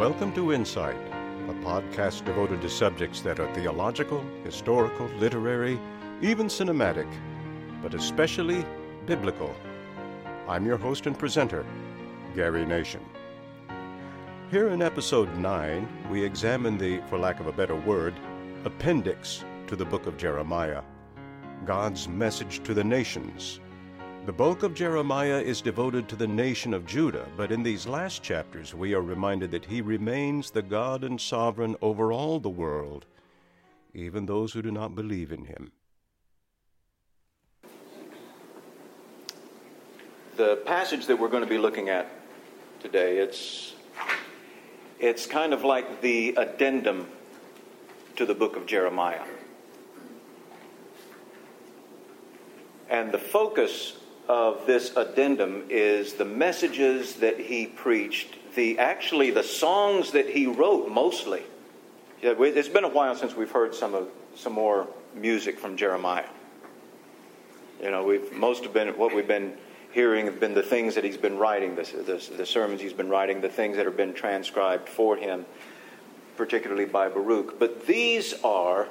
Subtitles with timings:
[0.00, 0.96] Welcome to Insight,
[1.50, 5.78] a podcast devoted to subjects that are theological, historical, literary,
[6.22, 7.06] even cinematic,
[7.82, 8.64] but especially
[9.04, 9.54] biblical.
[10.48, 11.66] I'm your host and presenter,
[12.34, 13.04] Gary Nation.
[14.50, 18.14] Here in episode 9, we examine the, for lack of a better word,
[18.64, 20.80] appendix to the book of Jeremiah
[21.66, 23.60] God's message to the nations
[24.26, 28.22] the bulk of Jeremiah is devoted to the nation of Judah, but in these last
[28.22, 33.06] chapters we are reminded that he remains the God and sovereign over all the world,
[33.94, 35.72] even those who do not believe in him.
[40.36, 42.06] The passage that we're going to be looking at
[42.80, 43.74] today, it's
[44.98, 47.08] it's kind of like the addendum
[48.16, 49.24] to the book of Jeremiah.
[52.90, 53.96] And the focus
[54.28, 60.46] of this addendum is the messages that he preached, the actually the songs that he
[60.46, 61.42] wrote mostly.
[62.22, 66.28] It's been a while since we've heard some of some more music from Jeremiah.
[67.82, 69.54] You know, we've most of been what we've been
[69.92, 73.08] hearing have been the things that he's been writing, the, the, the sermons he's been
[73.08, 75.44] writing, the things that have been transcribed for him,
[76.36, 77.58] particularly by Baruch.
[77.58, 78.86] But these are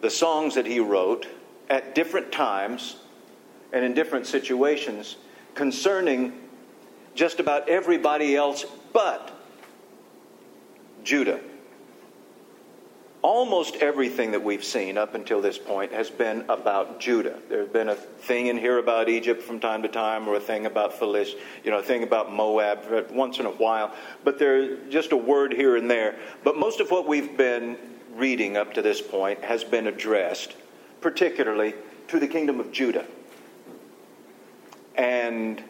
[0.00, 1.26] the songs that he wrote
[1.68, 2.96] at different times
[3.72, 5.16] and in different situations
[5.54, 6.32] concerning
[7.14, 9.30] just about everybody else but
[11.04, 11.40] Judah.
[13.22, 17.38] Almost everything that we've seen up until this point has been about Judah.
[17.50, 20.64] There's been a thing in here about Egypt from time to time, or a thing
[20.64, 23.94] about Philish, you know, a thing about Moab once in a while.
[24.24, 26.16] But there's just a word here and there.
[26.44, 27.76] But most of what we've been
[28.14, 30.56] reading up to this point has been addressed,
[31.02, 31.74] particularly
[32.08, 33.04] to the kingdom of Judah
[35.00, 35.62] and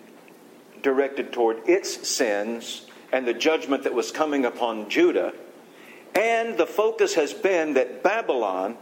[0.83, 5.33] directed toward its sins and the judgment that was coming upon Judah.
[6.17, 8.77] And the focus has been that Babylon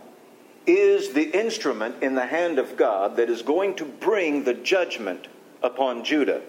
[0.66, 5.28] is the instrument in the hand of God that is going to bring the judgment
[5.62, 6.40] upon Judah.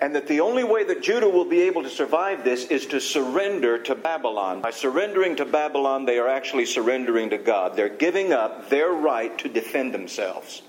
[0.00, 3.00] And that the only way that Judah will be able to survive this is to
[3.00, 4.60] surrender to Babylon.
[4.60, 7.74] By surrendering to Babylon, they are actually surrendering to God.
[7.74, 10.62] They're giving up their right to defend themselves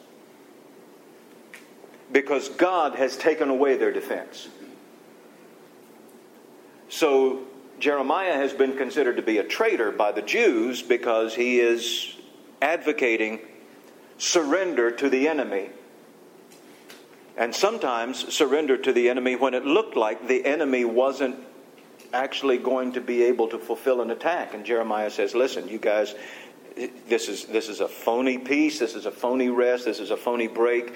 [2.12, 4.48] because God has taken away their defense.
[6.90, 7.44] So
[7.80, 12.16] Jeremiah has been considered to be a traitor by the Jews because he is
[12.62, 13.40] advocating
[14.18, 15.70] surrender to the enemy.
[17.38, 21.38] And sometimes surrender to the enemy when it looked like the enemy wasn't
[22.14, 24.54] actually going to be able to fulfill an attack.
[24.54, 26.14] And Jeremiah says, Listen, you guys,
[27.08, 30.18] this is, this is a phony peace, this is a phony rest, this is a
[30.18, 30.94] phony break.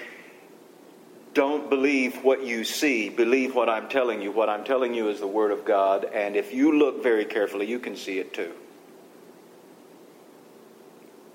[1.36, 3.10] Don't believe what you see.
[3.10, 4.32] Believe what I'm telling you.
[4.32, 7.66] What I'm telling you is the Word of God, and if you look very carefully,
[7.66, 8.54] you can see it too.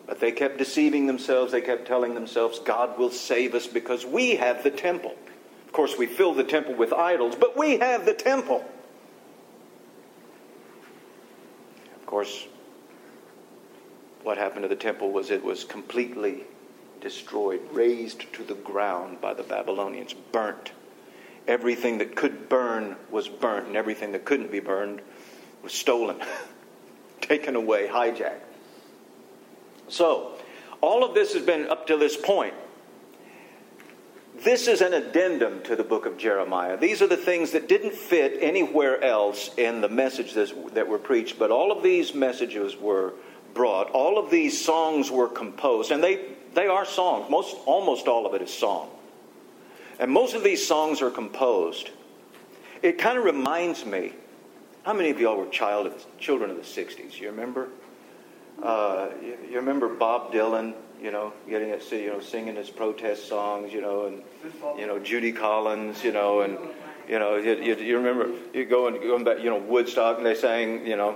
[0.07, 1.51] But they kept deceiving themselves.
[1.51, 5.13] They kept telling themselves, God will save us because we have the temple.
[5.67, 8.65] Of course, we fill the temple with idols, but we have the temple.
[11.95, 12.47] Of course,
[14.23, 16.45] what happened to the temple was it was completely
[17.01, 20.71] destroyed, razed to the ground by the Babylonians, burnt.
[21.47, 25.01] Everything that could burn was burnt, and everything that couldn't be burned
[25.63, 26.17] was stolen,
[27.21, 28.41] taken away, hijacked.
[29.87, 30.37] So,
[30.79, 32.53] all of this has been up to this point.
[34.43, 36.77] This is an addendum to the book of Jeremiah.
[36.77, 41.37] These are the things that didn't fit anywhere else in the messages that were preached,
[41.37, 43.13] but all of these messages were
[43.53, 43.91] brought.
[43.91, 46.21] All of these songs were composed, and they
[46.53, 47.29] they are songs.
[47.29, 48.89] Most, almost all of it is song.
[49.99, 51.91] And most of these songs are composed.
[52.81, 54.13] It kind of reminds me.
[54.83, 57.19] How many of y'all were child of, children of the '60s?
[57.19, 57.69] You remember?
[58.61, 60.73] Uh, you, you, remember Bob Dylan?
[60.99, 63.71] You know, getting it, you know, singing his protest songs.
[63.71, 64.23] You know, and
[64.79, 66.03] you know Judy Collins.
[66.03, 66.57] You know, and
[67.07, 69.39] you know, you, you, you remember you going going back.
[69.39, 70.87] You know, Woodstock, and they sang.
[70.87, 71.15] You know,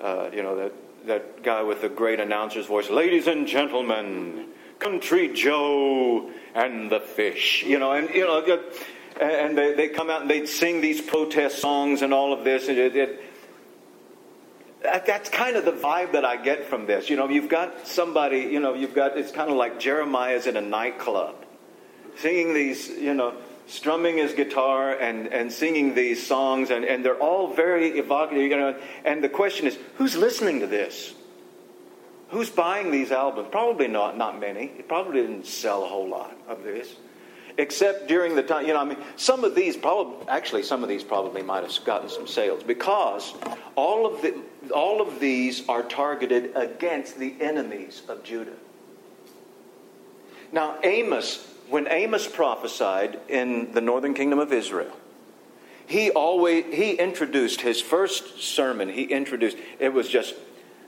[0.00, 0.72] uh, you know that
[1.06, 4.48] that guy with the great announcer's voice, ladies and gentlemen,
[4.78, 7.62] Country Joe and the Fish.
[7.64, 8.62] You know, and you know,
[9.20, 12.68] and they, they come out and they'd sing these protest songs and all of this,
[12.68, 13.22] and it, it
[14.82, 17.10] that's kind of the vibe that I get from this.
[17.10, 20.56] You know, you've got somebody, you know, you've got, it's kind of like Jeremiah's in
[20.56, 21.36] a nightclub
[22.16, 23.34] singing these, you know,
[23.70, 28.42] strumming his guitar and, and singing these songs, and, and they're all very evocative.
[28.42, 31.14] You know, and the question is, who's listening to this?
[32.30, 33.48] Who's buying these albums?
[33.50, 34.72] Probably not, not many.
[34.78, 36.96] It probably didn't sell a whole lot of this.
[37.60, 40.88] except during the time, you know, I mean, some of these probably, actually, some of
[40.88, 43.34] these probably might have gotten some sales because
[43.76, 44.34] all of, the,
[44.74, 48.56] all of these are targeted against the enemies of Judah.
[50.52, 54.92] Now, Amos, when Amos prophesied in the northern kingdom of Israel,
[55.86, 60.34] he always he introduced his first sermon he introduced it was just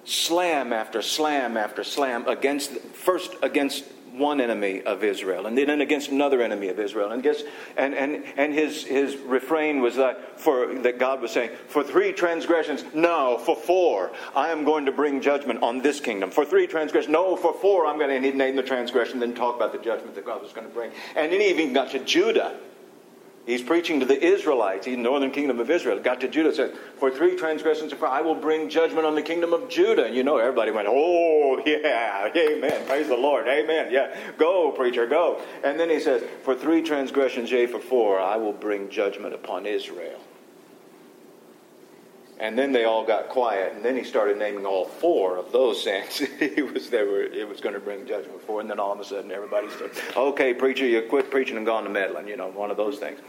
[0.04, 6.10] slam after slam after slam against first against one enemy of Israel, and then against
[6.10, 7.12] another enemy of Israel.
[7.12, 7.42] And, guess,
[7.76, 12.12] and, and, and his, his refrain was that, for, that God was saying, For three
[12.12, 16.30] transgressions, no, for four, I am going to bring judgment on this kingdom.
[16.30, 19.72] For three transgressions, no, for four, I'm going to name the transgression, then talk about
[19.72, 20.92] the judgment that God was going to bring.
[21.16, 22.56] And then he even got to Judah.
[23.44, 25.98] He's preaching to the Israelites, the northern kingdom of Israel.
[25.98, 29.52] Got to Judah, said, For three transgressions, of I will bring judgment on the kingdom
[29.52, 30.04] of Judah.
[30.04, 32.86] And you know, everybody went, Oh, yeah, amen.
[32.86, 33.88] Praise the Lord, amen.
[33.90, 35.42] Yeah, go, preacher, go.
[35.64, 39.66] And then he says, For three transgressions, yea, for four, I will bring judgment upon
[39.66, 40.20] Israel.
[42.42, 45.84] And then they all got quiet, and then he started naming all four of those
[45.84, 46.18] sins.
[46.40, 48.98] he was there were it was going to bring judgment for, and then all of
[48.98, 52.48] a sudden everybody said, "Okay, preacher, you quit preaching and gone to meddling." You know,
[52.48, 53.20] one of those things.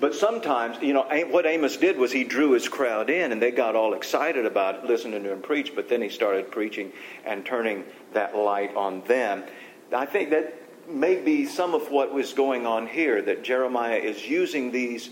[0.00, 3.50] But sometimes, you know, what Amos did was he drew his crowd in, and they
[3.50, 5.74] got all excited about listening to him preach.
[5.74, 6.90] But then he started preaching
[7.26, 7.84] and turning
[8.14, 9.44] that light on them.
[9.94, 10.54] I think that
[10.88, 13.20] may be some of what was going on here.
[13.20, 15.10] That Jeremiah is using these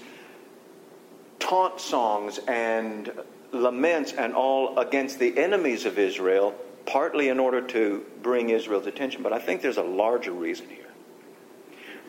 [1.38, 3.12] taunt songs and
[3.52, 6.54] laments and all against the enemies of Israel,
[6.86, 10.78] partly in order to bring Israel's attention, but I think there's a larger reason here.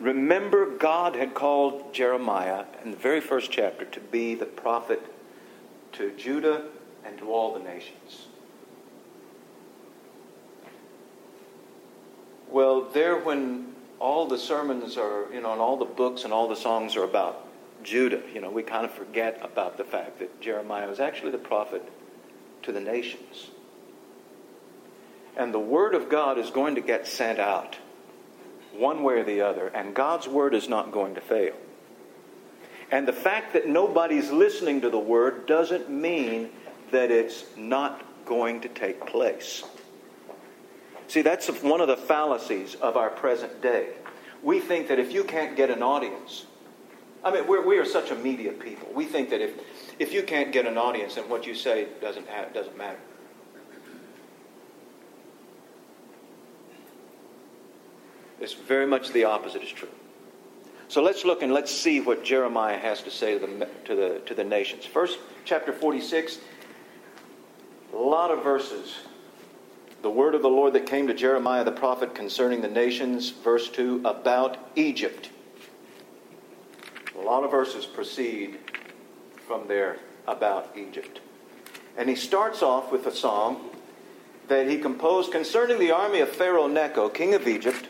[0.00, 5.00] Remember, God had called Jeremiah in the very first chapter to be the prophet
[5.92, 6.64] to Judah
[7.04, 8.26] and to all the nations.
[12.48, 16.48] Well, there, when all the sermons are, you know, and all the books and all
[16.48, 17.46] the songs are about
[17.84, 18.22] Judah.
[18.34, 21.82] You know, we kind of forget about the fact that Jeremiah was actually the prophet
[22.62, 23.50] to the nations.
[25.36, 27.76] And the word of God is going to get sent out
[28.72, 31.54] one way or the other, and God's word is not going to fail.
[32.90, 36.50] And the fact that nobody's listening to the word doesn't mean
[36.90, 39.64] that it's not going to take place.
[41.08, 43.90] See, that's one of the fallacies of our present day.
[44.42, 46.46] We think that if you can't get an audience,
[47.24, 48.88] I mean, we're, we are such a media people.
[48.94, 49.58] We think that if,
[49.98, 52.98] if you can't get an audience, then what you say doesn't, have, doesn't matter.
[58.40, 59.88] It's very much the opposite is true.
[60.88, 64.22] So let's look and let's see what Jeremiah has to say to the, to the,
[64.26, 64.84] to the nations.
[64.84, 66.40] First, chapter 46,
[67.94, 68.98] a lot of verses.
[70.02, 73.70] The word of the Lord that came to Jeremiah the prophet concerning the nations, verse
[73.70, 75.30] 2, about Egypt.
[77.18, 78.58] A lot of verses proceed
[79.46, 81.20] from there about Egypt.
[81.96, 83.70] And he starts off with a song
[84.48, 87.86] that he composed concerning the army of Pharaoh Necho, king of Egypt,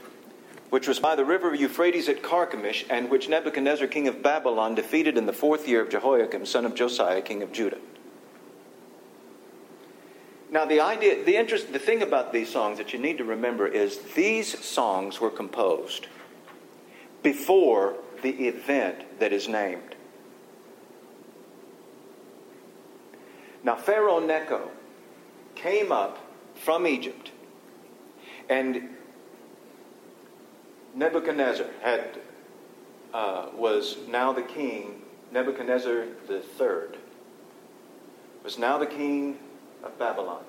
[0.71, 5.17] which was by the river Euphrates at Carchemish, and which Nebuchadnezzar, king of Babylon, defeated
[5.17, 7.79] in the fourth year of Jehoiakim, son of Josiah, king of Judah.
[10.51, 13.67] Now, the idea, the interest, the thing about these songs that you need to remember
[13.67, 16.07] is these songs were composed
[17.23, 19.95] before the event that is named.
[23.63, 24.71] Now, Pharaoh Necho
[25.55, 26.19] came up
[26.55, 27.31] from Egypt,
[28.49, 28.89] and
[30.95, 32.19] Nebuchadnezzar had,
[33.13, 36.07] uh, was now the king, Nebuchadnezzar
[36.57, 36.97] third,
[38.43, 39.39] was now the king
[39.83, 40.45] of Babylon.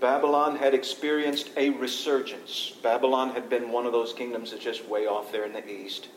[0.00, 2.72] Babylon had experienced a resurgence.
[2.82, 6.08] Babylon had been one of those kingdoms that's just way off there in the east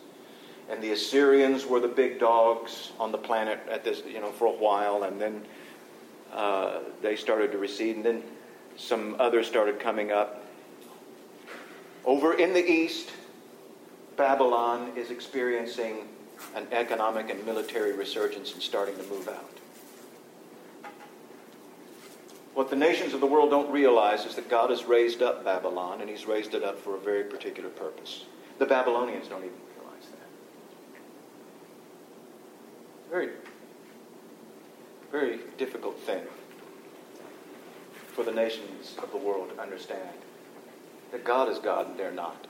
[0.69, 4.47] and the Assyrians were the big dogs on the planet at this, you know, for
[4.47, 5.45] a while, and then
[6.33, 8.23] uh, they started to recede, and then
[8.77, 10.43] some others started coming up.
[12.05, 13.11] Over in the east,
[14.17, 16.07] Babylon is experiencing
[16.55, 19.49] an economic and military resurgence and starting to move out.
[22.53, 26.01] What the nations of the world don't realize is that God has raised up Babylon,
[26.01, 28.25] and He's raised it up for a very particular purpose.
[28.59, 29.57] The Babylonians don't even
[33.13, 33.29] Very,
[35.11, 36.23] very difficult thing
[38.07, 40.17] for the nations of the world to understand
[41.11, 42.47] that God is God and they're not.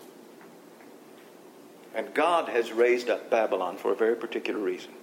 [1.93, 4.93] And God has raised up Babylon for a very particular reason.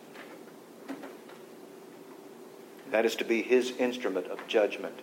[2.91, 4.99] That is to be his instrument of judgment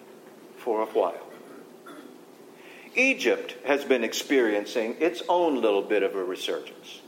[0.58, 1.28] for a while.
[2.96, 7.02] Egypt has been experiencing its own little bit of a resurgence.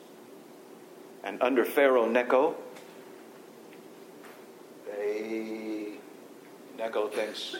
[1.23, 2.55] And under Pharaoh Necho,
[4.99, 5.93] they,
[6.77, 7.55] Necho thinks,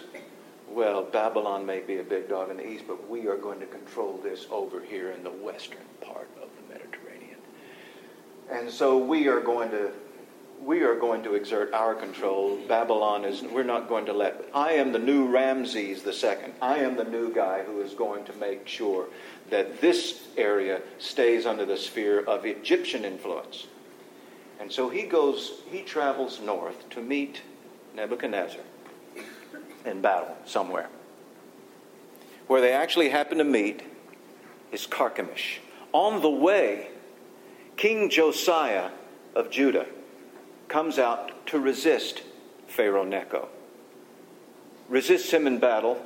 [0.70, 3.66] well, Babylon may be a big dog in the east, but we are going to
[3.66, 7.40] control this over here in the western part of the Mediterranean.
[8.52, 9.92] And so we are going to
[10.62, 12.58] we are going to exert our control.
[12.68, 16.54] Babylon is, we're not going to let, I am the new Ramses second.
[16.62, 19.08] I am the new guy who is going to make sure
[19.52, 23.68] that this area stays under the sphere of Egyptian influence.
[24.60, 27.42] And so he goes, he travels north to meet
[27.96, 28.62] Nebuchadnezzar
[29.86, 30.90] in battle somewhere.
[32.48, 33.84] Where they actually happen to meet
[34.72, 35.60] is Carchemish.
[35.94, 36.90] On the way,
[37.78, 38.90] King Josiah
[39.34, 39.86] of Judah
[40.68, 42.24] comes out to resist
[42.68, 43.48] Pharaoh Necho,
[44.90, 46.06] resists him in battle,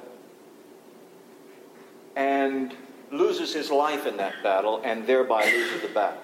[2.15, 2.75] and
[3.12, 6.22] loses his life in that battle, and thereby loses the battle.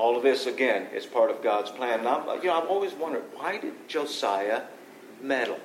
[0.00, 1.98] All of this, again, is part of God's plan.
[1.98, 4.62] And I'm, you know, I've always wondered why did Josiah
[5.20, 5.60] meddle?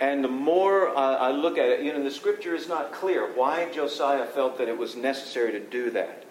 [0.00, 3.32] And the more uh, I look at it, you know, the scripture is not clear
[3.32, 6.24] why Josiah felt that it was necessary to do that.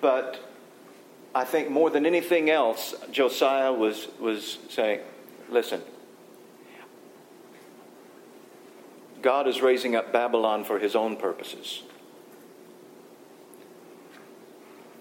[0.00, 0.40] But
[1.34, 5.00] I think more than anything else, Josiah was, was saying,
[5.50, 5.82] listen,
[9.22, 11.82] God is raising up Babylon for his own purposes.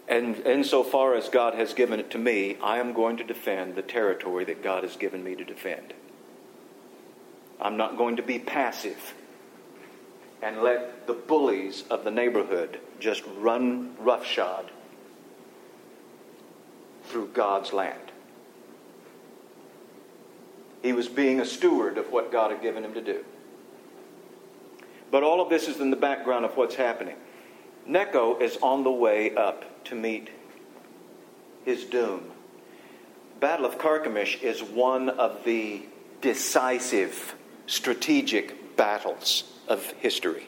[0.08, 3.82] And insofar as God has given it to me, I am going to defend the
[3.82, 5.94] territory that God has given me to defend.
[7.62, 9.14] I'm not going to be passive
[10.42, 14.72] and let the bullies of the neighborhood just run roughshod
[17.06, 18.12] through God's land.
[20.82, 23.24] He was being a steward of what God had given him to do.
[25.12, 27.18] But all of this is in the background of what's happening.
[27.86, 30.30] Necho is on the way up to meet
[31.66, 32.32] his doom.
[33.42, 35.84] Battle of Carchemish is one of the
[36.22, 37.36] decisive
[37.68, 40.48] strategic battles of history.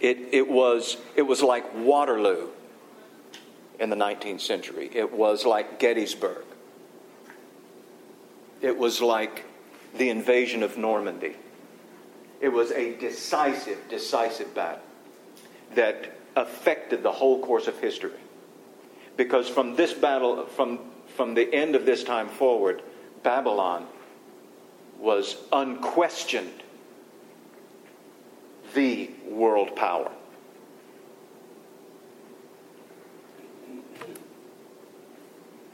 [0.00, 2.48] It, it, was, it was like Waterloo
[3.80, 4.90] in the 19th century.
[4.92, 6.44] It was like Gettysburg.
[8.60, 9.44] It was like
[9.96, 11.34] the invasion of Normandy.
[12.40, 14.80] It was a decisive, decisive battle
[15.74, 18.12] that affected the whole course of history.
[19.16, 20.78] Because from this battle, from,
[21.16, 22.82] from the end of this time forward,
[23.22, 23.86] Babylon
[24.98, 26.62] was unquestioned
[28.74, 30.10] the world power.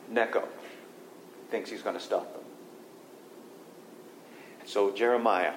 [0.08, 0.48] Necho
[1.50, 2.42] thinks he's going to stop them.
[4.64, 5.54] So Jeremiah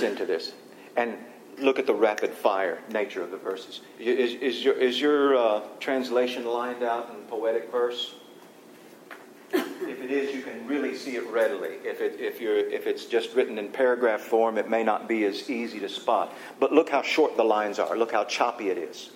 [0.00, 0.52] gets into this.
[0.96, 1.16] And
[1.58, 3.80] look at the rapid fire nature of the verses.
[3.98, 8.14] Is, is your, is your uh, translation lined out in poetic verse?
[9.80, 11.76] If it is, you can really see it readily.
[11.82, 15.24] If, it, if, you're, if it's just written in paragraph form, it may not be
[15.24, 16.34] as easy to spot.
[16.60, 17.96] But look how short the lines are.
[17.96, 19.10] Look how choppy it is.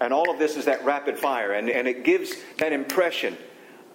[0.00, 3.36] And all of this is that rapid fire, and, and it gives that impression.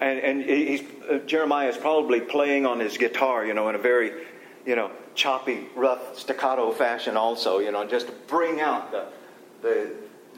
[0.01, 3.79] And, and he's, uh, Jeremiah is probably playing on his guitar, you know, in a
[3.79, 4.11] very,
[4.65, 9.05] you know, choppy, rough, staccato fashion, also, you know, just to bring out the,
[9.61, 9.91] the,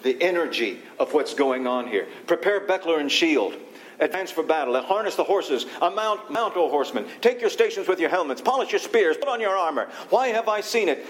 [0.03, 2.07] the energy of what's going on here.
[2.27, 3.55] Prepare buckler and shield.
[3.99, 4.79] Advance for battle.
[4.81, 5.65] Harness the horses.
[5.79, 7.05] Mount, mount, O horsemen.
[7.21, 8.41] Take your stations with your helmets.
[8.41, 9.15] Polish your spears.
[9.17, 9.89] Put on your armor.
[10.09, 11.05] Why have I seen it?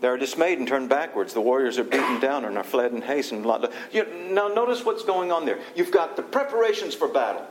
[0.00, 1.32] They're dismayed and turned backwards.
[1.32, 3.32] The warriors are beaten down and are fled in haste.
[3.32, 3.70] And blah, blah.
[3.92, 5.60] you, now, notice what's going on there.
[5.76, 7.46] You've got the preparations for battle.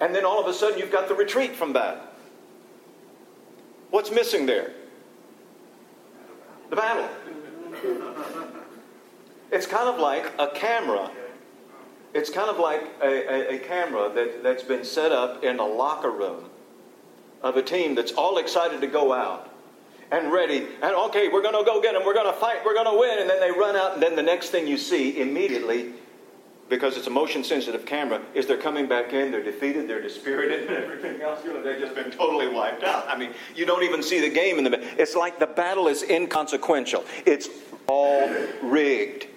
[0.00, 2.02] And then all of a sudden, you've got the retreat from battle.
[3.94, 4.72] What's missing there?
[6.68, 7.08] The battle.
[9.52, 11.12] It's kind of like a camera
[12.12, 15.64] it's kind of like a, a, a, camera that, that's been set up in a
[15.64, 16.44] locker room
[17.42, 19.52] of a team that's all excited to go out
[20.10, 20.66] and ready.
[20.82, 22.04] And okay, we're going to go get them.
[22.04, 22.64] We're going to fight.
[22.64, 23.20] We're going to win.
[23.20, 23.94] And then they run out.
[23.94, 25.92] And then the next thing you see immediately,
[26.68, 29.30] because it's a motion sensitive camera, is they're coming back in.
[29.30, 29.88] They're defeated.
[29.88, 31.44] They're dispirited and everything else.
[31.44, 33.06] You know, they've just been totally wiped out.
[33.08, 35.00] I mean, you don't even see the game in the.
[35.00, 37.04] It's like the battle is inconsequential.
[37.26, 37.48] It's
[37.86, 38.28] all
[38.62, 39.28] rigged.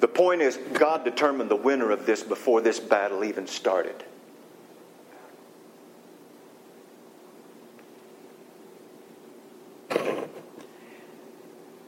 [0.00, 4.04] The point is, God determined the winner of this before this battle even started.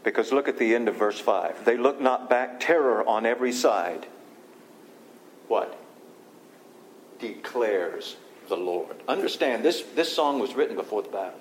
[0.06, 1.64] Because look at the end of verse 5.
[1.64, 4.06] They look not back, terror on every side.
[5.48, 5.76] What?
[7.18, 8.14] declares
[8.48, 8.94] the Lord.
[9.08, 11.40] Understand, this, this song was written before the battle.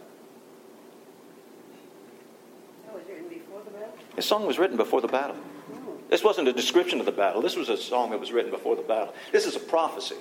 [2.90, 3.94] Oh, was written before the battle?
[4.16, 5.36] This song was written before the battle.
[5.72, 5.98] Oh.
[6.10, 7.44] This wasn't a description of the battle.
[7.44, 9.14] This was a song that was written before the battle.
[9.32, 10.16] This is a prophecy.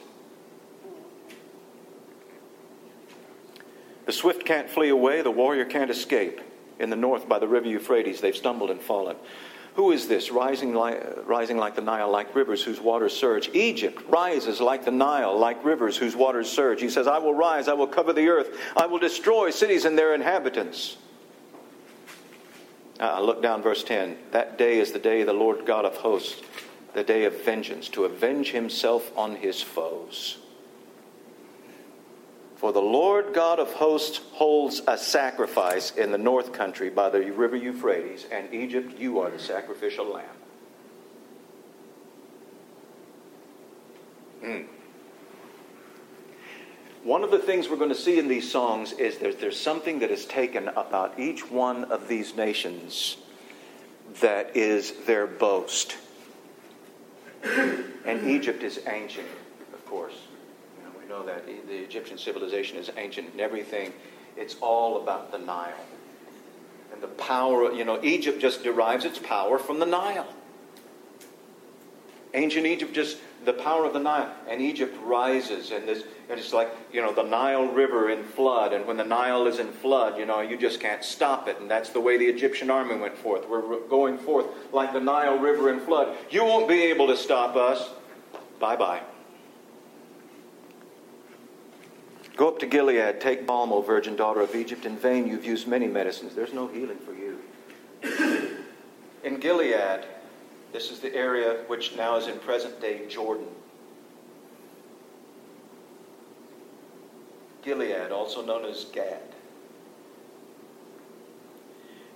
[4.05, 6.43] The swift can't flee away, the warrior can't escape.
[6.79, 9.17] In the north, by the river Euphrates, they've stumbled and fallen.
[9.75, 13.51] Who is this rising like, rising like the Nile, like rivers whose waters surge?
[13.55, 16.81] Egypt rises like the Nile, like rivers whose waters surge.
[16.81, 19.99] He says, I will rise, I will cover the earth, I will destroy cities and
[19.99, 20.97] their inhabitants.
[23.01, 24.17] Uh, look down verse 10.
[24.31, 26.43] That day is the day the Lord God of hosts,
[26.93, 30.39] the day of vengeance, to avenge himself on his foes.
[32.65, 37.21] For the Lord God of hosts holds a sacrifice in the north country by the
[37.31, 40.25] river Euphrates, and Egypt, you are the sacrificial lamb.
[44.43, 44.67] Mm.
[47.03, 49.99] One of the things we're going to see in these songs is that there's something
[49.99, 53.19] that is taken about each one of these nations
[54.23, 55.99] that is their boast.
[58.07, 59.29] And Egypt is ancient,
[59.75, 60.24] of course.
[61.15, 63.93] Know that the Egyptian civilization is ancient and everything.
[64.37, 65.73] It's all about the Nile.
[66.93, 70.27] And the power, you know, Egypt just derives its power from the Nile.
[72.35, 76.53] Ancient Egypt just the power of the Nile, and Egypt rises, and this, and it's
[76.53, 80.19] like you know the Nile River in flood, and when the Nile is in flood,
[80.19, 83.17] you know you just can't stop it, and that's the way the Egyptian army went
[83.17, 83.49] forth.
[83.49, 86.17] We're going forth like the Nile River in flood.
[86.31, 87.89] You won't be able to stop us.
[88.59, 89.03] Bye bye.
[92.37, 94.85] Go up to Gilead, take balm, O virgin daughter of Egypt.
[94.87, 96.35] In vain you've used many medicines.
[96.35, 97.39] There's no healing for you.
[99.25, 100.05] In Gilead,
[100.73, 103.47] this is the area which now is in present day Jordan.
[107.63, 109.23] Gilead, also known as Gad.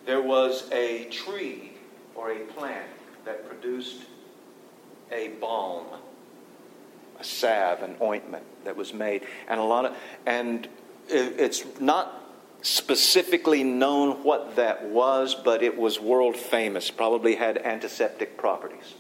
[0.05, 1.73] There was a tree
[2.15, 2.91] or a plant
[3.25, 4.03] that produced
[5.11, 5.87] a balm,
[7.21, 10.69] a salve, an ointment that was made, and a lot of, and
[11.09, 12.15] it's not
[12.63, 18.95] specifically known what that was, but it was world famous, probably had antiseptic properties.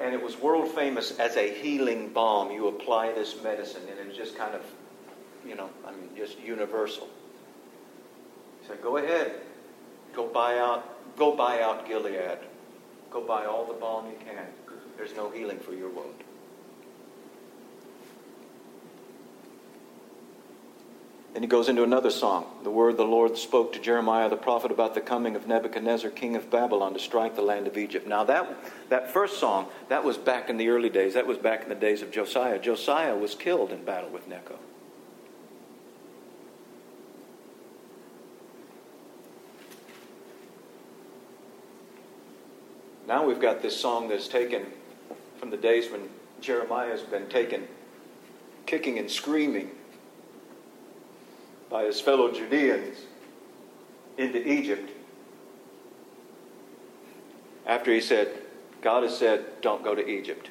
[0.00, 2.50] And it was world famous as a healing balm.
[2.50, 4.62] You apply this medicine, and it was just kind of,
[5.46, 7.08] you know, I mean, just universal.
[8.60, 9.32] He said, Go ahead,
[10.12, 12.38] go buy out, go buy out Gilead.
[13.10, 14.46] Go buy all the balm you can.
[14.96, 16.22] There's no healing for your wound.
[21.36, 22.46] Then he goes into another song.
[22.62, 26.34] The word the Lord spoke to Jeremiah the prophet about the coming of Nebuchadnezzar, king
[26.34, 28.06] of Babylon, to strike the land of Egypt.
[28.08, 28.48] Now, that,
[28.88, 31.12] that first song, that was back in the early days.
[31.12, 32.58] That was back in the days of Josiah.
[32.58, 34.58] Josiah was killed in battle with Necho.
[43.06, 44.64] Now we've got this song that's taken
[45.36, 46.08] from the days when
[46.40, 47.68] Jeremiah has been taken
[48.64, 49.70] kicking and screaming
[51.70, 52.98] by his fellow Judeans
[54.18, 54.90] into Egypt
[57.66, 58.28] after he said,
[58.80, 60.50] God has said, don't go to Egypt.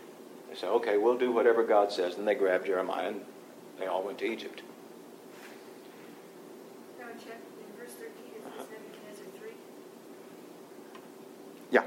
[0.50, 2.18] They said, okay, we'll do whatever God says.
[2.18, 3.22] And they grabbed Jeremiah and
[3.80, 4.62] they all went to Egypt.
[7.00, 8.64] Now, check in verse 13, is this uh-huh.
[8.72, 9.50] Nebuchadnezzar 3?
[11.72, 11.84] Yeah.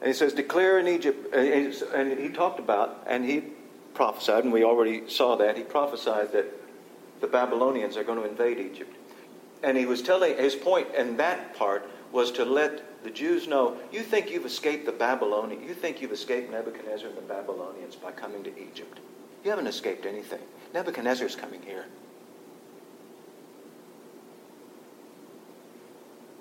[0.00, 3.42] And he says, declare in Egypt, and he talked about, and he
[3.96, 6.46] prophesied, and we already saw that, he prophesied that
[7.20, 8.94] the Babylonians are going to invade Egypt.
[9.62, 13.76] And he was telling, his point in that part was to let the Jews know,
[13.90, 18.12] you think you've escaped the Babylonians, you think you've escaped Nebuchadnezzar and the Babylonians by
[18.12, 19.00] coming to Egypt.
[19.42, 20.40] You haven't escaped anything.
[20.74, 21.86] Nebuchadnezzar's coming here.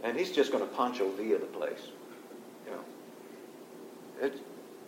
[0.04, 1.88] And he's just going to Pancho Villa the place.
[2.66, 2.82] You know,
[4.22, 4.40] it,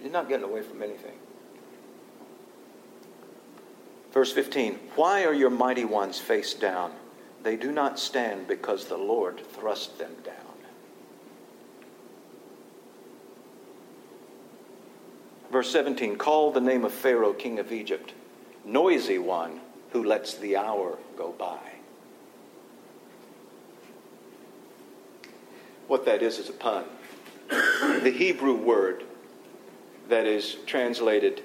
[0.02, 1.18] you're not getting away from anything.
[4.18, 6.92] Verse 15 Why are your mighty ones face down?
[7.44, 10.34] They do not stand because the Lord thrust them down.
[15.52, 18.16] Verse 17 Call the name of Pharaoh, king of Egypt,
[18.66, 19.60] noisy one
[19.92, 21.74] who lets the hour go by.
[25.86, 26.86] What that is is a pun.
[28.02, 29.04] The Hebrew word
[30.10, 31.44] that is translated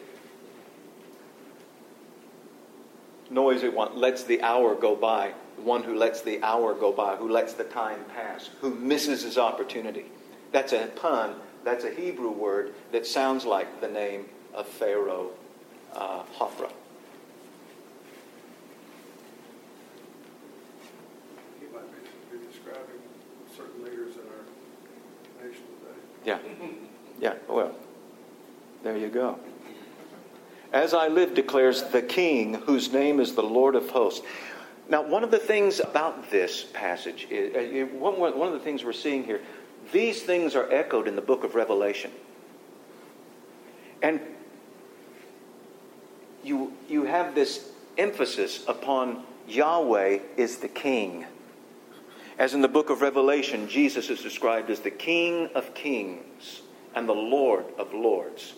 [3.33, 7.17] noisy one lets the hour go by, the one who lets the hour go by,
[7.17, 10.05] who lets the time pass, who misses his opportunity.
[10.53, 15.31] That's a pun That's a Hebrew word that sounds like the name of Pharaoh
[15.95, 16.71] uh, Hophra.
[21.61, 23.01] He might be, be describing
[23.57, 25.99] certain leaders in our nation today.
[26.25, 26.39] Yeah.
[27.21, 27.73] Yeah, well,
[28.83, 29.39] there you go.
[30.73, 34.25] As I live, declares the King, whose name is the Lord of hosts.
[34.89, 39.41] Now, one of the things about this passage, one of the things we're seeing here,
[39.93, 42.11] these things are echoed in the book of Revelation.
[44.03, 44.21] And
[46.43, 51.27] you, you have this emphasis upon Yahweh is the King.
[52.39, 56.63] As in the book of Revelation, Jesus is described as the King of kings
[56.95, 58.55] and the Lord of lords.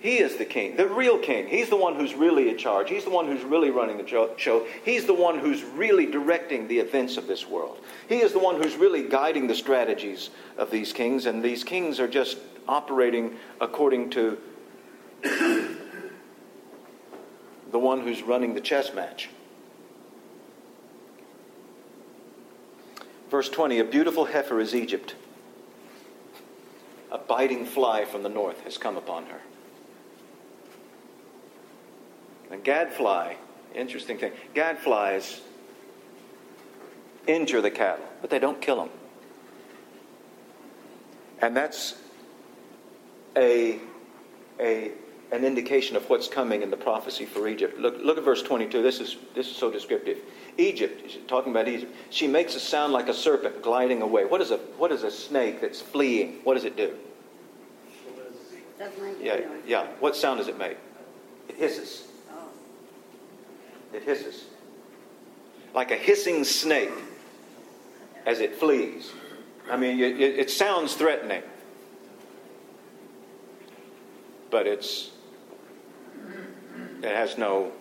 [0.00, 1.48] He is the king, the real king.
[1.48, 2.88] He's the one who's really in charge.
[2.88, 4.66] He's the one who's really running the show.
[4.84, 7.78] He's the one who's really directing the events of this world.
[8.08, 11.98] He is the one who's really guiding the strategies of these kings, and these kings
[11.98, 14.38] are just operating according to
[15.22, 15.78] the
[17.72, 19.30] one who's running the chess match.
[23.30, 25.16] Verse 20 A beautiful heifer is Egypt.
[27.10, 29.40] A biting fly from the north has come upon her.
[32.50, 33.34] A gadfly,
[33.74, 34.32] interesting thing.
[34.54, 35.40] Gadflies
[37.26, 38.90] injure the cattle, but they don't kill them.
[41.40, 41.94] And that's
[43.36, 43.78] a,
[44.58, 44.90] a,
[45.30, 47.78] an indication of what's coming in the prophecy for Egypt.
[47.78, 48.82] Look, look at verse 22.
[48.82, 50.18] This is, this is so descriptive.
[50.56, 54.24] Egypt, talking about Egypt, she makes a sound like a serpent gliding away.
[54.24, 56.40] What is a, what is a snake that's fleeing?
[56.44, 56.94] What does it do?
[59.20, 59.86] Yeah, yeah.
[60.00, 60.78] What sound does it make?
[61.48, 62.07] It hisses.
[63.92, 64.44] It hisses.
[65.74, 66.92] Like a hissing snake
[68.26, 69.12] as it flees.
[69.70, 71.42] I mean, it, it sounds threatening.
[74.50, 75.10] But it's
[77.02, 77.72] it has no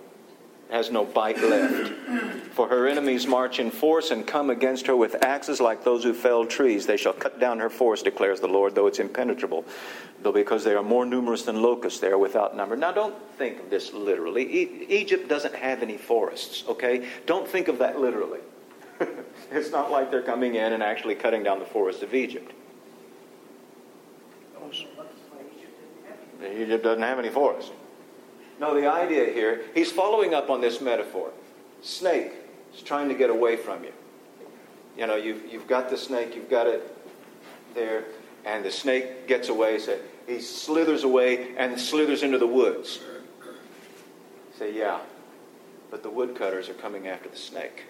[0.70, 1.94] has no bite left.
[2.52, 6.14] For her enemies march in force and come against her with axes like those who
[6.14, 6.86] fell trees.
[6.86, 9.64] They shall cut down her forest, declares the Lord, though it's impenetrable.
[10.24, 12.76] Though because they are more numerous than locusts, they are without number.
[12.76, 14.44] Now, don't think of this literally.
[14.44, 17.08] E- Egypt doesn't have any forests, okay?
[17.26, 18.40] Don't think of that literally.
[19.52, 22.52] it's not like they're coming in and actually cutting down the forests of Egypt.
[26.44, 27.72] Egypt doesn't have any forest.
[28.60, 31.32] No, the idea here, he's following up on this metaphor.
[31.82, 32.32] Snake
[32.74, 33.94] is trying to get away from you.
[34.98, 36.96] You know, you've, you've got the snake, you've got it
[37.76, 38.06] there,
[38.46, 39.78] and the snake gets away.
[39.78, 43.00] So he slithers away and slithers into the woods.
[44.58, 45.02] Say, yeah,
[45.92, 47.84] but the woodcutters are coming after the snake.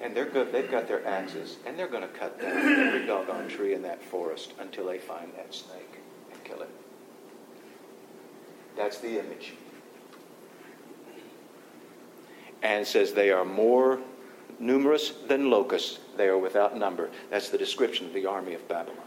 [0.00, 0.52] And they're good.
[0.52, 4.02] They've got their axes, and they're going to cut down every doggone tree in that
[4.02, 5.98] forest until they find that snake.
[8.76, 9.54] That's the image.
[12.62, 14.00] And says they are more
[14.58, 15.98] numerous than locusts.
[16.16, 17.10] They are without number.
[17.30, 18.98] That's the description of the army of Babylon.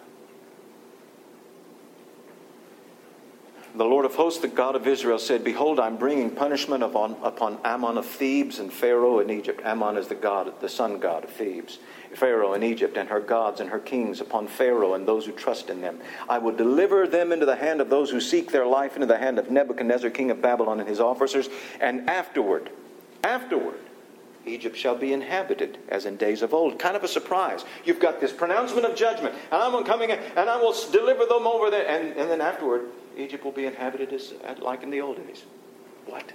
[3.75, 7.59] The Lord of hosts, the God of Israel, said, Behold, I'm bringing punishment upon, upon
[7.63, 9.63] Amon of Thebes and Pharaoh in Egypt.
[9.63, 11.77] Amon is the god, the sun god of Thebes.
[12.15, 15.69] Pharaoh in Egypt and her gods and her kings upon Pharaoh and those who trust
[15.69, 15.99] in them.
[16.29, 19.17] I will deliver them into the hand of those who seek their life, into the
[19.17, 21.49] hand of Nebuchadnezzar, king of Babylon, and his officers.
[21.79, 22.69] And afterward,
[23.23, 23.79] afterward,
[24.45, 26.79] Egypt shall be inhabited as in days of old.
[26.79, 27.65] Kind of a surprise.
[27.83, 31.45] You've got this pronouncement of judgment, and I'm coming in, and I will deliver them
[31.45, 31.87] over there.
[31.87, 32.85] And, and then afterward,
[33.17, 35.43] Egypt will be inhabited as, like in the old days.
[36.05, 36.31] What?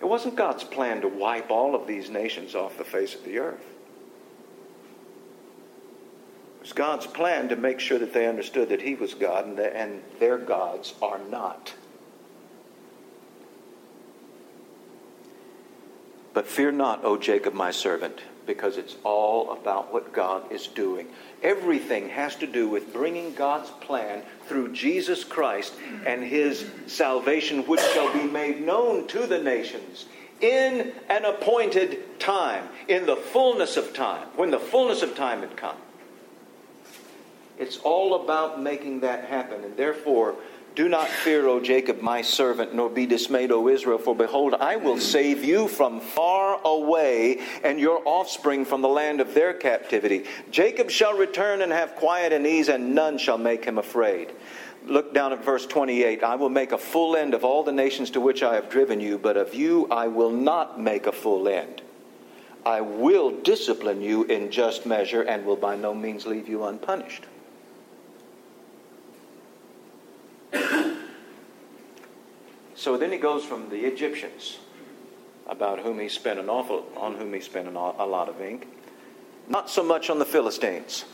[0.00, 3.38] It wasn't God's plan to wipe all of these nations off the face of the
[3.38, 3.64] earth.
[6.56, 9.58] It was God's plan to make sure that they understood that He was God and,
[9.58, 11.74] that, and their gods are not.
[16.32, 21.06] But fear not, O Jacob, my servant, because it's all about what God is doing.
[21.44, 27.82] Everything has to do with bringing God's plan through Jesus Christ and his salvation, which
[27.92, 30.06] shall be made known to the nations
[30.40, 35.56] in an appointed time, in the fullness of time, when the fullness of time had
[35.56, 35.76] come.
[37.58, 40.36] It's all about making that happen, and therefore,
[40.78, 44.76] do not fear, O Jacob, my servant, nor be dismayed, O Israel, for behold, I
[44.76, 50.26] will save you from far away, and your offspring from the land of their captivity.
[50.52, 54.30] Jacob shall return and have quiet and ease, and none shall make him afraid.
[54.86, 56.22] Look down at verse 28.
[56.22, 59.00] I will make a full end of all the nations to which I have driven
[59.00, 61.82] you, but of you I will not make a full end.
[62.64, 67.24] I will discipline you in just measure and will by no means leave you unpunished.
[72.78, 74.58] So then he goes from the Egyptians,
[75.48, 78.68] about whom he spent an awful, on whom he spent a lot of ink,
[79.48, 81.04] not so much on the Philistines.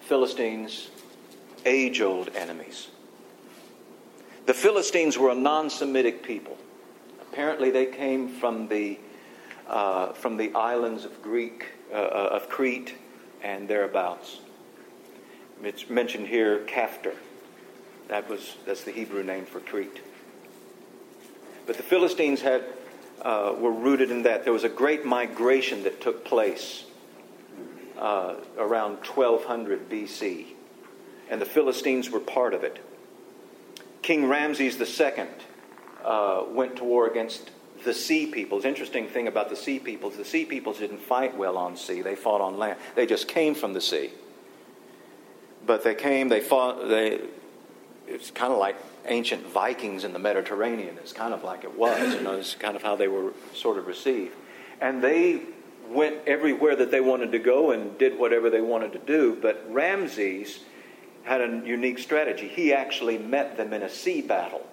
[0.00, 0.90] Philistines,
[1.64, 2.88] age old enemies.
[4.46, 6.56] The Philistines were a non Semitic people.
[7.30, 8.98] Apparently, they came from the,
[9.68, 12.96] uh, from the islands of, Greek, uh, uh of Crete
[13.40, 14.40] and thereabouts.
[15.62, 17.14] It's mentioned here Caphtor.
[18.08, 20.00] That was, that's the Hebrew name for Crete.
[21.66, 22.64] But the Philistines had,
[23.22, 24.44] uh, were rooted in that.
[24.44, 26.84] There was a great migration that took place
[27.98, 30.46] uh, around 1200 BC,
[31.30, 32.84] and the Philistines were part of it.
[34.02, 35.26] King Ramses II
[36.04, 37.50] uh, went to war against
[37.84, 38.64] the sea peoples.
[38.64, 42.14] Interesting thing about the sea peoples the sea peoples didn't fight well on sea, they
[42.14, 42.78] fought on land.
[42.94, 44.10] They just came from the sea.
[45.66, 47.20] But they came, they fought, they,
[48.06, 50.96] it's kind of like ancient Vikings in the Mediterranean.
[50.98, 53.78] It's kind of like it was, you know, it's kind of how they were sort
[53.78, 54.34] of received.
[54.80, 55.42] And they
[55.88, 59.36] went everywhere that they wanted to go and did whatever they wanted to do.
[59.40, 60.60] But Ramses
[61.24, 62.48] had a unique strategy.
[62.48, 64.66] He actually met them in a sea battle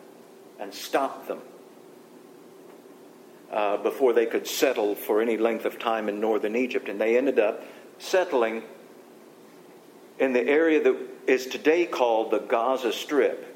[0.60, 1.42] and stopped them
[3.52, 6.88] uh, before they could settle for any length of time in northern Egypt.
[6.88, 7.64] And they ended up
[8.00, 8.64] settling
[10.20, 10.96] in the area that
[11.28, 13.51] is today called the Gaza Strip.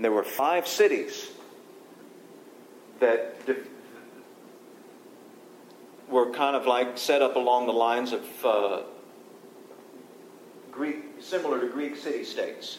[0.00, 1.28] And there were five cities
[3.00, 3.36] that
[6.08, 8.82] were kind of like set up along the lines of uh,
[10.72, 12.78] Greek, similar to Greek city states.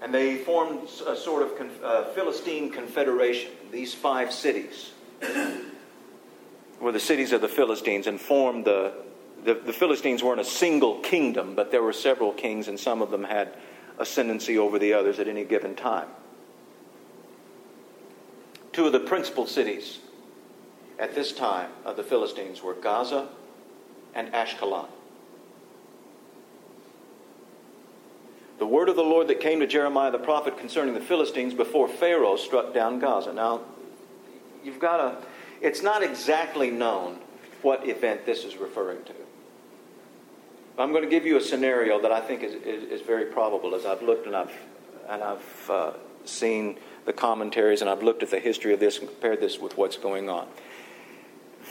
[0.00, 3.50] And they formed a sort of con- uh, Philistine confederation.
[3.72, 4.92] These five cities
[6.80, 8.92] were the cities of the Philistines and formed the,
[9.42, 13.10] the, the Philistines weren't a single kingdom, but there were several kings, and some of
[13.10, 13.56] them had
[13.98, 16.08] ascendancy over the others at any given time.
[18.72, 20.00] Two of the principal cities
[20.98, 23.28] at this time of the Philistines were Gaza
[24.14, 24.88] and Ashkelon.
[28.58, 31.88] The word of the Lord that came to Jeremiah the prophet concerning the Philistines before
[31.88, 33.32] Pharaoh struck down Gaza.
[33.32, 33.62] Now,
[34.64, 35.26] you've got to,
[35.60, 37.18] it's not exactly known
[37.62, 39.14] what event this is referring to.
[40.76, 43.74] I'm going to give you a scenario that I think is, is, is very probable
[43.74, 44.52] as I've looked and I've,
[45.08, 45.92] and I've uh,
[46.24, 49.76] seen the commentaries and I've looked at the history of this and compared this with
[49.76, 50.48] what's going on.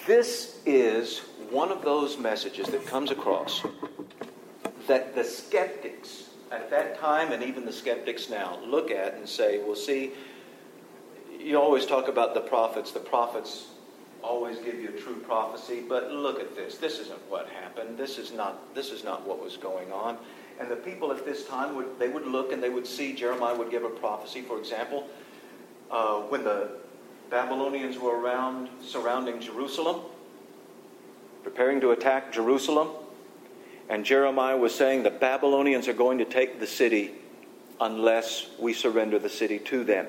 [0.08, 3.64] This is one of those messages that comes across
[4.88, 9.62] that the skeptics at that time and even the skeptics now look at and say,
[9.64, 10.12] well, see,
[11.40, 12.92] you always talk about the prophets.
[12.92, 13.68] The prophets
[14.24, 16.78] always give you a true prophecy, but look at this.
[16.78, 17.98] This isn't what happened.
[17.98, 20.18] This is not, this is not what was going on.
[20.60, 23.56] And the people at this time would they would look and they would see Jeremiah
[23.56, 25.08] would give a prophecy, for example,
[25.92, 26.70] uh, when the
[27.30, 30.02] Babylonians were around surrounding Jerusalem,
[31.44, 32.90] preparing to attack Jerusalem.
[33.90, 37.12] And Jeremiah was saying the Babylonians are going to take the city
[37.82, 40.08] unless we surrender the city to them.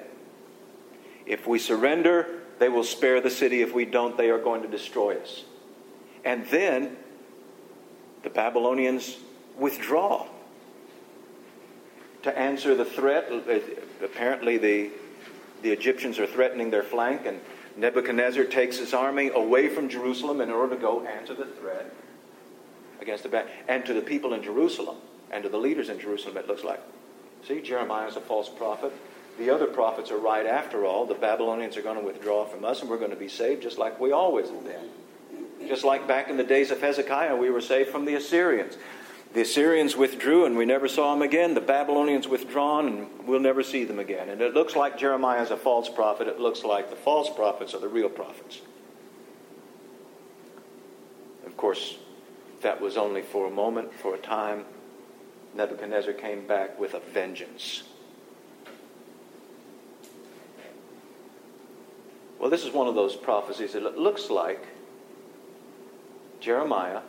[1.27, 3.62] If we surrender, they will spare the city.
[3.62, 5.45] If we don't, they are going to destroy us.
[6.25, 6.97] And then
[8.23, 9.19] the Babylonians
[9.59, 10.27] withdraw
[12.23, 13.31] to answer the threat.
[14.03, 14.90] Apparently, the
[15.64, 17.40] the Egyptians are threatening their flank, and
[17.77, 21.93] Nebuchadnezzar takes his army away from Jerusalem in order to go answer the threat
[23.01, 23.47] against the back.
[23.67, 24.99] And to the people in Jerusalem,
[25.33, 26.81] and to the leaders in Jerusalem, it looks like,
[27.49, 28.93] see, Jeremiah is a false prophet.
[29.38, 31.07] The other prophets are right after all.
[31.07, 33.79] The Babylonians are going to withdraw from us, and we're going to be saved just
[33.79, 35.68] like we always have been.
[35.68, 38.77] Just like back in the days of Hezekiah, we were saved from the Assyrians.
[39.35, 41.55] The Assyrians withdrew and we never saw them again.
[41.55, 44.29] The Babylonians withdrawn and we'll never see them again.
[44.29, 46.29] And it looks like Jeremiah is a false prophet.
[46.29, 48.61] It looks like the false prophets are the real prophets.
[51.44, 51.97] Of course,
[52.62, 54.64] that was only for a moment, for a time.
[55.55, 57.83] Nebuchadnezzar came back with a vengeance.
[62.45, 63.73] Well, this is one of those prophecies.
[63.73, 64.67] That it looks like
[66.41, 67.01] Jeremiah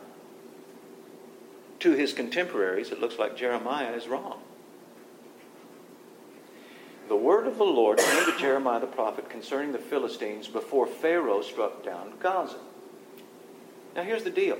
[1.80, 4.40] to his contemporaries, it looks like Jeremiah is wrong.
[7.08, 11.42] The word of the Lord came to Jeremiah the prophet concerning the Philistines before Pharaoh
[11.42, 12.56] struck down Gaza.
[13.94, 14.56] Now, here's the deal.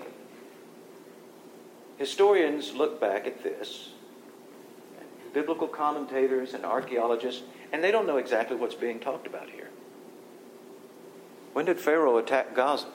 [1.96, 3.92] Historians look back at this,
[5.32, 9.70] biblical commentators and archaeologists, and they don't know exactly what's being talked about here.
[11.56, 12.86] When did Pharaoh attack Gaza?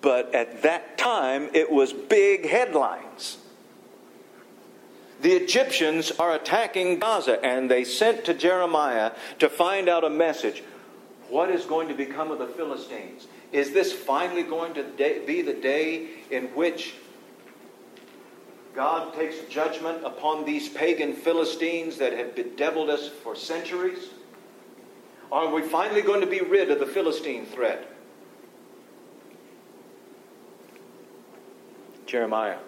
[0.00, 3.38] but at that time it was big headlines.
[5.20, 10.62] The Egyptians are attacking Gaza, and they sent to Jeremiah to find out a message.
[11.28, 13.26] What is going to become of the Philistines?
[13.50, 14.84] Is this finally going to
[15.26, 16.94] be the day in which
[18.76, 24.10] God takes judgment upon these pagan Philistines that have bedeviled us for centuries?
[25.30, 27.86] Are we finally going to be rid of the Philistine threat?
[32.06, 32.58] Jeremiah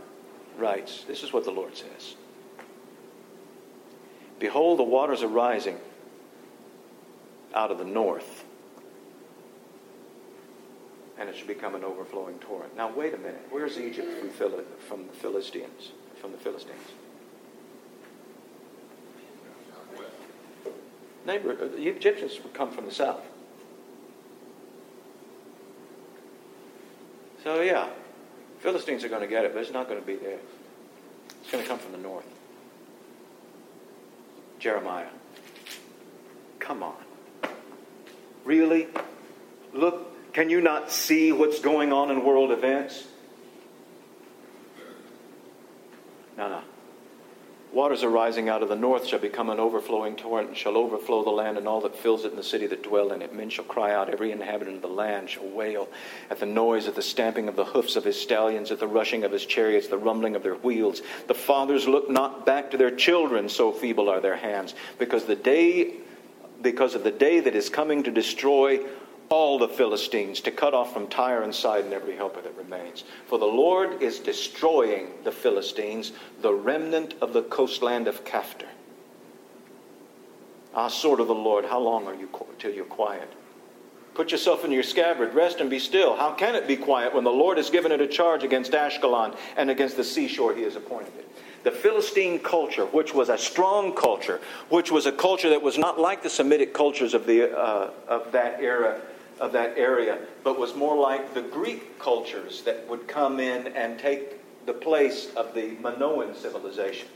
[0.58, 2.14] writes this is what the Lord says
[4.38, 5.78] Behold, the waters are rising
[7.54, 8.44] out of the north,
[11.18, 12.74] and it should become an overflowing torrent.
[12.76, 13.46] Now, wait a minute.
[13.50, 15.90] Where's Egypt from, Phil- from the Philistines?
[16.20, 16.80] From the Philistines?
[21.30, 23.22] Neighbor, uh, the Egyptians would come from the south.
[27.44, 27.88] So, yeah,
[28.58, 30.40] Philistines are going to get it, but it's not going to be there.
[31.40, 32.26] It's going to come from the north.
[34.58, 35.06] Jeremiah,
[36.58, 36.96] come on.
[38.44, 38.88] Really?
[39.72, 43.04] Look, can you not see what's going on in world events?
[46.36, 46.60] No, no.
[47.72, 51.30] Waters arising out of the north shall become an overflowing torrent and shall overflow the
[51.30, 53.32] land and all that fills it and the city that dwell in it.
[53.32, 55.88] Men shall cry out, every inhabitant of the land shall wail
[56.30, 59.22] at the noise of the stamping of the hoofs of his stallions, at the rushing
[59.22, 61.00] of his chariots, the rumbling of their wheels.
[61.28, 65.36] The fathers look not back to their children, so feeble are their hands, because the
[65.36, 65.94] day
[66.62, 68.80] because of the day that is coming to destroy
[69.30, 73.04] all the Philistines, to cut off from Tyre and Sidon every helper that remains.
[73.26, 76.12] For the Lord is destroying the Philistines,
[76.42, 78.66] the remnant of the coastland of Caphtor.
[80.74, 83.32] Ah, sword of the Lord, how long are you till you're quiet?
[84.14, 86.16] Put yourself in your scabbard, rest and be still.
[86.16, 89.36] How can it be quiet when the Lord has given it a charge against Ashkelon
[89.56, 91.28] and against the seashore he has appointed it?
[91.62, 94.40] The Philistine culture, which was a strong culture,
[94.70, 98.32] which was a culture that was not like the Semitic cultures of, the, uh, of
[98.32, 99.00] that era,
[99.40, 103.98] of that area, but was more like the Greek cultures that would come in and
[103.98, 107.08] take the place of the Minoan civilization.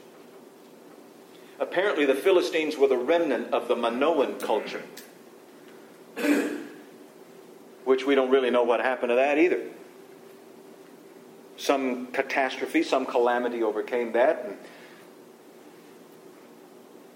[1.60, 4.82] Apparently, the Philistines were the remnant of the Minoan culture,
[7.84, 9.60] which we don't really know what happened to that either.
[11.56, 14.56] Some catastrophe, some calamity overcame that, and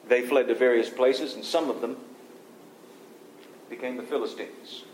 [0.06, 1.96] they fled to various places, and some of them
[3.68, 4.84] became the Philistines.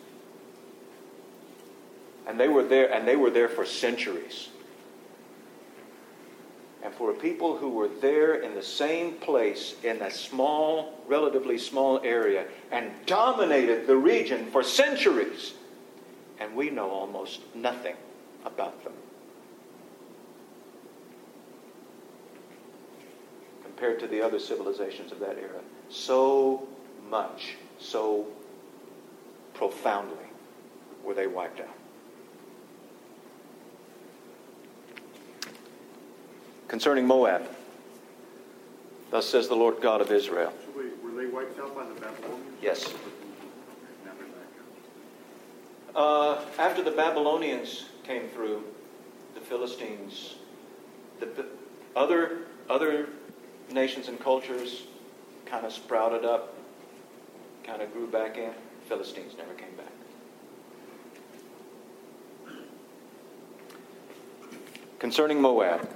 [2.27, 4.49] And they were there, and they were there for centuries.
[6.83, 11.59] And for a people who were there in the same place in a small, relatively
[11.59, 15.55] small area, and dominated the region for centuries,
[16.39, 17.97] and we know almost nothing
[18.45, 18.93] about them.
[23.63, 25.61] Compared to the other civilizations of that era.
[25.89, 26.69] So
[27.11, 28.27] much, so
[29.55, 30.17] profoundly
[31.03, 31.69] were they wiped out.
[36.75, 37.49] Concerning Moab.
[39.13, 40.53] Thus says the Lord God of Israel.
[40.65, 42.57] So wait, were they wiped out by the Babylonians?
[42.61, 42.93] Yes.
[45.95, 48.65] Uh, after the Babylonians came through,
[49.37, 50.35] the Philistines,
[51.21, 51.47] the, the
[51.95, 53.09] other other
[53.71, 54.83] nations and cultures
[55.47, 56.57] kind of sprouted up,
[57.63, 58.51] kind of grew back in.
[58.89, 59.93] Philistines never came back.
[64.99, 65.89] Concerning Moab.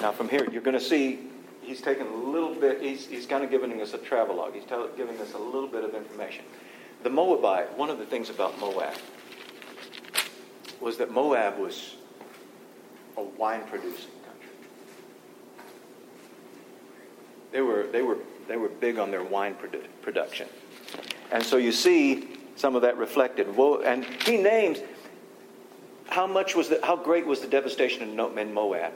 [0.00, 1.20] Now, from here, you're going to see
[1.62, 4.54] he's taken a little bit, he's, he's kind of giving us a travelogue.
[4.54, 6.44] He's tell, giving us a little bit of information.
[7.02, 8.94] The Moabite, one of the things about Moab
[10.80, 11.96] was that Moab was
[13.16, 14.50] a wine producing country.
[17.52, 20.48] They were, they were, they were big on their wine produ- production.
[21.32, 23.48] And so you see some of that reflected.
[23.48, 24.78] And he names
[26.08, 28.92] how much was the, how great was the devastation in Moab.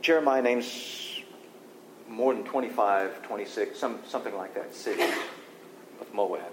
[0.00, 1.20] Jeremiah names
[2.08, 5.14] more than 25, 26, some, something like that, cities
[6.00, 6.52] of Moab,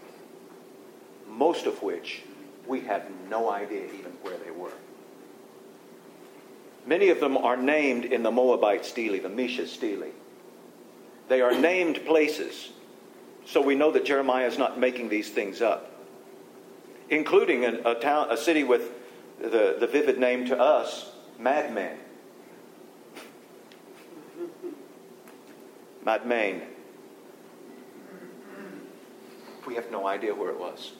[1.30, 2.24] most of which
[2.68, 4.72] we have no idea even where they were.
[6.86, 10.12] Many of them are named in the Moabite stele, the Mesha stele.
[11.28, 12.70] They are named places,
[13.46, 15.92] so we know that Jeremiah is not making these things up,
[17.10, 18.92] including a, a town, a city with
[19.40, 21.10] the, the vivid name to us,
[26.08, 26.62] Madmen.
[26.62, 26.62] Madmain.
[29.68, 30.94] We have no idea where it was.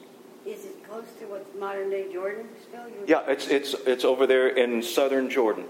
[0.44, 2.82] Is it close to what's modern day Jordan still?
[3.06, 5.64] Yeah, it's, it's, it's over there in southern Jordan,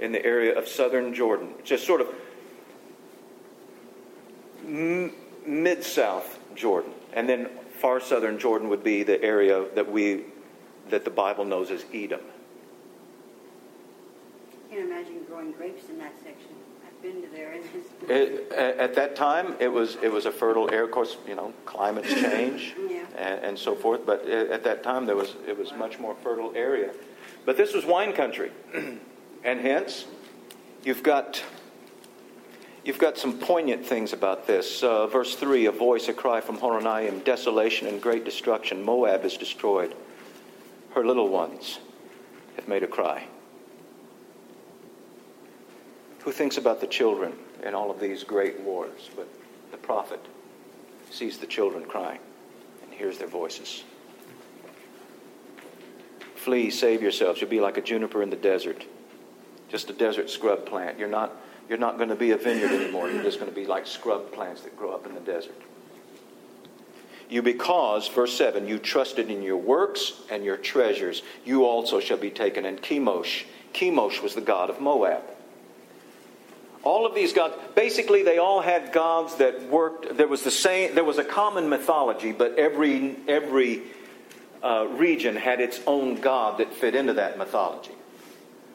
[0.00, 1.54] in the area of southern Jordan.
[1.64, 2.08] Just sort of
[4.66, 5.14] m-
[5.46, 6.92] mid south Jordan.
[7.14, 7.48] And then
[7.80, 10.24] far southern Jordan would be the area that, we,
[10.90, 12.20] that the Bible knows as Edom.
[14.52, 16.61] I can't imagine growing grapes in that section.
[17.02, 17.52] Been to there.
[18.08, 20.84] It, at, at that time, it was, it was a fertile area.
[20.84, 23.04] Of course, you know, climates change Yeah.
[23.16, 24.06] and, and so forth.
[24.06, 26.92] But at that time, there was, it was much more fertile area.
[27.44, 28.52] But this was wine country.
[29.44, 30.06] and hence,
[30.84, 31.42] you've got,
[32.84, 34.82] you've got some poignant things about this.
[34.82, 38.84] Uh, verse 3 A voice, a cry from Horonaim, desolation and great destruction.
[38.84, 39.94] Moab is destroyed.
[40.94, 41.80] Her little ones
[42.56, 43.26] have made a cry.
[46.24, 47.32] Who thinks about the children
[47.64, 49.10] in all of these great wars?
[49.16, 49.28] But
[49.72, 50.20] the prophet
[51.10, 52.20] sees the children crying
[52.82, 53.82] and hears their voices.
[56.36, 57.40] Flee, save yourselves.
[57.40, 58.84] You'll be like a juniper in the desert,
[59.68, 60.98] just a desert scrub plant.
[60.98, 61.32] You're not,
[61.68, 63.10] you're not going to be a vineyard anymore.
[63.10, 65.54] You're just going to be like scrub plants that grow up in the desert.
[67.28, 72.18] You because, verse 7, you trusted in your works and your treasures, you also shall
[72.18, 72.66] be taken.
[72.66, 75.22] And Chemosh, Chemosh was the god of Moab.
[76.84, 80.16] All of these gods, basically, they all had gods that worked.
[80.16, 80.94] There was the same.
[80.94, 83.82] There was a common mythology, but every every
[84.62, 87.92] uh, region had its own god that fit into that mythology.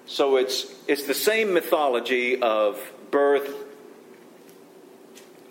[0.05, 2.79] So it's it's the same mythology of
[3.11, 3.53] birth,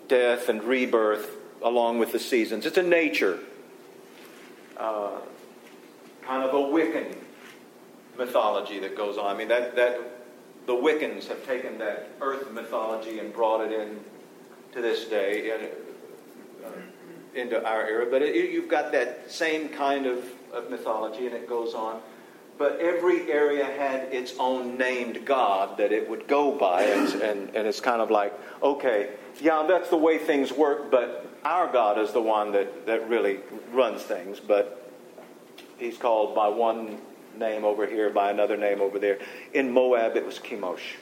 [0.07, 1.29] death, and rebirth,
[1.61, 2.65] along with the seasons.
[2.65, 3.37] It's a nature,
[4.77, 5.11] uh,
[6.23, 7.15] kind of a Wiccan
[8.17, 9.27] mythology that goes on.
[9.27, 9.99] I mean that that
[10.67, 13.99] the Wiccans have taken that earth mythology and brought it in
[14.73, 16.69] to this day uh,
[17.33, 18.05] into our era.
[18.11, 22.01] But it, you've got that same kind of, of mythology, and it goes on.
[22.57, 27.55] But every area had its own named god that it would go by, and, and,
[27.55, 31.97] and it's kind of like, okay, yeah, that's the way things work, but our God
[31.97, 33.39] is the one that, that really
[33.71, 34.39] runs things.
[34.39, 34.91] But
[35.77, 36.97] he's called by one
[37.37, 39.19] name over here, by another name over there.
[39.53, 40.95] In Moab, it was Chemosh.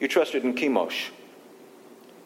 [0.00, 1.10] You trusted in Chemosh.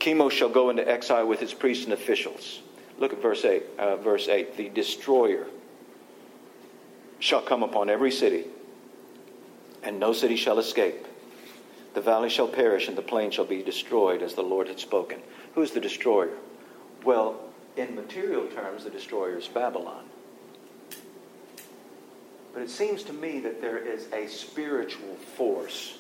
[0.01, 2.63] Chemosh shall go into exile with his priests and officials.
[2.99, 3.63] Look at verse 8.
[3.79, 4.57] Uh, verse 8.
[4.57, 5.47] The destroyer
[7.19, 8.45] shall come upon every city,
[9.83, 11.07] and no city shall escape.
[11.95, 15.21] The valley shall perish, and the plain shall be destroyed, as the Lord had spoken.
[15.55, 16.31] Who is the destroyer?
[17.05, 17.41] Well,
[17.77, 20.05] in material terms, the destroyer is Babylon.
[22.53, 25.99] But it seems to me that there is a spiritual force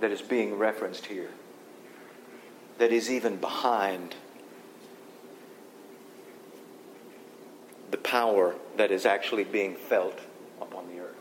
[0.00, 1.30] that is being referenced here,
[2.78, 4.14] that is even behind
[7.90, 10.18] the power that is actually being felt
[10.60, 11.14] upon the earth.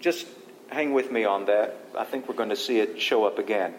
[0.00, 0.26] Just
[0.68, 1.76] hang with me on that.
[1.96, 3.74] I think we're going to see it show up again.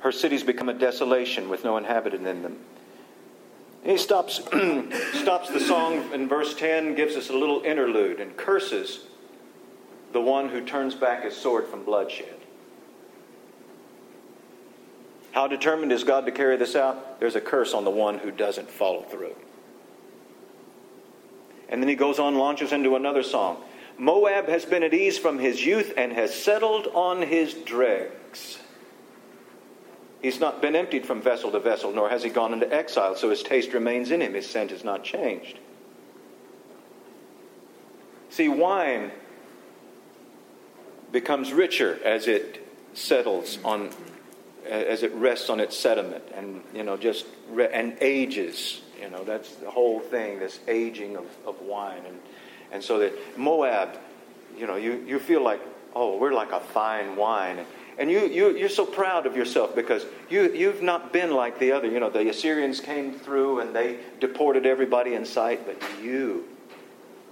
[0.00, 2.58] Her cities become a desolation with no inhabitant in them.
[3.84, 4.36] He stops,
[5.14, 9.00] stops the song in verse 10, gives us a little interlude, and curses
[10.12, 12.34] the one who turns back his sword from bloodshed.
[15.32, 17.20] How determined is God to carry this out?
[17.20, 19.36] There's a curse on the one who doesn't follow through.
[21.68, 23.62] And then he goes on, launches into another song.
[23.98, 28.58] Moab has been at ease from his youth and has settled on his dregs.
[30.20, 33.30] He's not been emptied from vessel to vessel, nor has he gone into exile, so
[33.30, 34.34] his taste remains in him.
[34.34, 35.58] His scent is not changed.
[38.30, 39.12] See, wine
[41.12, 43.90] becomes richer as it settles on,
[44.68, 48.82] as it rests on its sediment, and you know, just re- and ages.
[49.00, 50.40] You know, that's the whole thing.
[50.40, 52.18] This aging of, of wine, and
[52.72, 53.96] and so that Moab,
[54.56, 55.60] you know, you you feel like,
[55.94, 57.64] oh, we're like a fine wine.
[57.98, 61.72] And you, you, you're so proud of yourself because you, you've not been like the
[61.72, 61.88] other.
[61.88, 66.44] You know, the Assyrians came through and they deported everybody in sight, but you,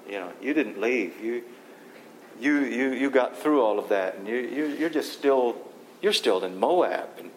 [0.09, 1.21] you know, you didn't leave.
[1.23, 1.45] You,
[2.41, 5.57] you, you, you got through all of that, and you, you, you're just still,
[6.03, 7.31] you're still in Moab, and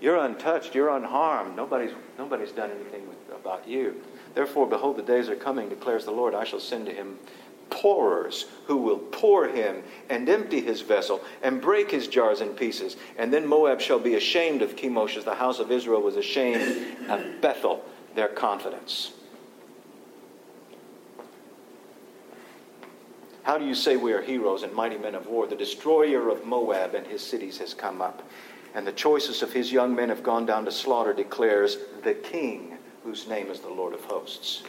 [0.00, 1.56] you're untouched, you're unharmed.
[1.56, 4.02] Nobody's, nobody's done anything with, about you.
[4.34, 6.34] Therefore, behold, the days are coming, declares the Lord.
[6.34, 7.18] I shall send to him
[7.70, 12.96] pourers who will pour him and empty his vessel and break his jars in pieces.
[13.16, 17.08] And then Moab shall be ashamed of Chemosh as the house of Israel was ashamed
[17.08, 19.12] of Bethel, their confidence.
[23.42, 25.46] How do you say we are heroes and mighty men of war?
[25.46, 28.22] The destroyer of Moab and his cities has come up.
[28.74, 32.76] and the choicest of his young men have gone down to slaughter, declares the King,
[33.02, 34.62] whose name is the Lord of hosts.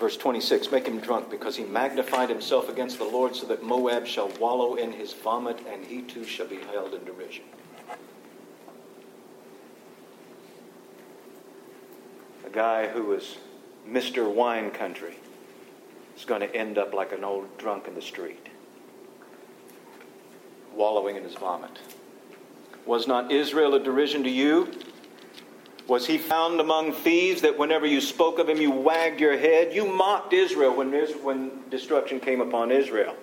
[0.00, 4.06] Verse 26 Make him drunk because he magnified himself against the Lord, so that Moab
[4.06, 7.44] shall wallow in his vomit, and he too shall be held in derision.
[12.46, 13.36] A guy who was
[13.86, 14.32] Mr.
[14.32, 15.16] Wine Country
[16.16, 18.48] is going to end up like an old drunk in the street,
[20.74, 21.78] wallowing in his vomit.
[22.86, 24.72] Was not Israel a derision to you?
[25.90, 29.74] Was he found among thieves that whenever you spoke of him, you wagged your head?
[29.74, 30.92] You mocked Israel when,
[31.24, 33.16] when destruction came upon Israel.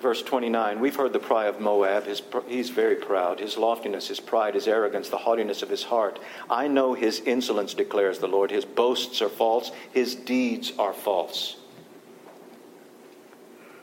[0.00, 2.04] Verse 29 We've heard the cry of Moab.
[2.04, 3.40] His, he's very proud.
[3.40, 6.20] His loftiness, his pride, his arrogance, the haughtiness of his heart.
[6.48, 8.52] I know his insolence, declares the Lord.
[8.52, 11.56] His boasts are false, his deeds are false.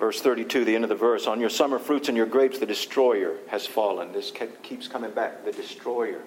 [0.03, 2.65] Verse 32, the end of the verse On your summer fruits and your grapes, the
[2.65, 4.11] destroyer has fallen.
[4.11, 6.19] This keeps coming back the destroyer.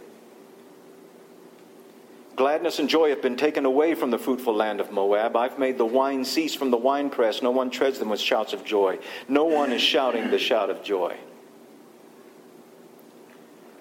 [2.37, 5.37] Gladness and joy have been taken away from the fruitful land of Moab.
[5.37, 7.43] I've made the wine cease from the winepress.
[7.43, 8.99] No one treads them with shouts of joy.
[9.29, 11.15] No one is shouting the shout of joy.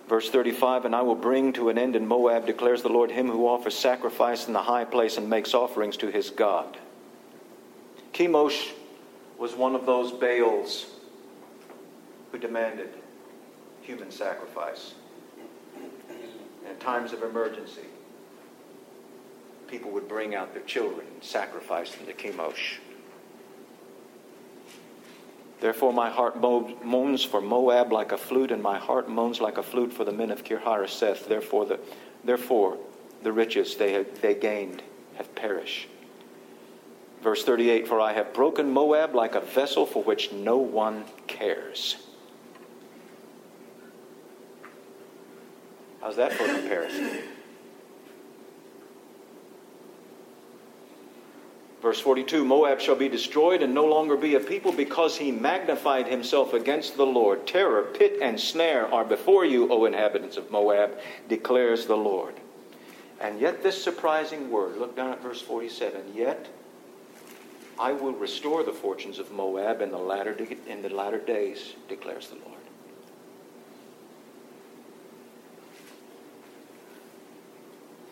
[0.10, 3.30] Verse 35 And I will bring to an end in Moab, declares the Lord, him
[3.30, 6.78] who offers sacrifice in the high place and makes offerings to his God.
[8.12, 8.74] Chemosh
[9.38, 10.86] was one of those Baals
[12.32, 12.90] who demanded
[13.82, 14.94] human sacrifice.
[16.70, 17.86] In times of emergency,
[19.68, 22.78] people would bring out their children and sacrifice them to Chemosh.
[25.60, 29.64] Therefore, my heart moans for Moab like a flute, and my heart moans like a
[29.64, 31.28] flute for the men of Kirharaseth.
[31.28, 31.80] Therefore, the,
[32.24, 32.78] therefore,
[33.24, 34.84] the riches they, have, they gained
[35.16, 35.88] have perished.
[37.26, 41.98] Verse 38 For I have broken Moab like a vessel for which no one cares.
[46.02, 47.24] How's that for comparison?
[51.82, 56.06] Verse 42 Moab shall be destroyed and no longer be a people because he magnified
[56.06, 57.48] himself against the Lord.
[57.48, 62.36] Terror, pit, and snare are before you, O inhabitants of Moab, declares the Lord.
[63.20, 66.50] And yet, this surprising word, look down at verse 47 yet
[67.78, 70.36] I will restore the fortunes of Moab in the latter,
[70.68, 72.52] in the latter days, declares the Lord.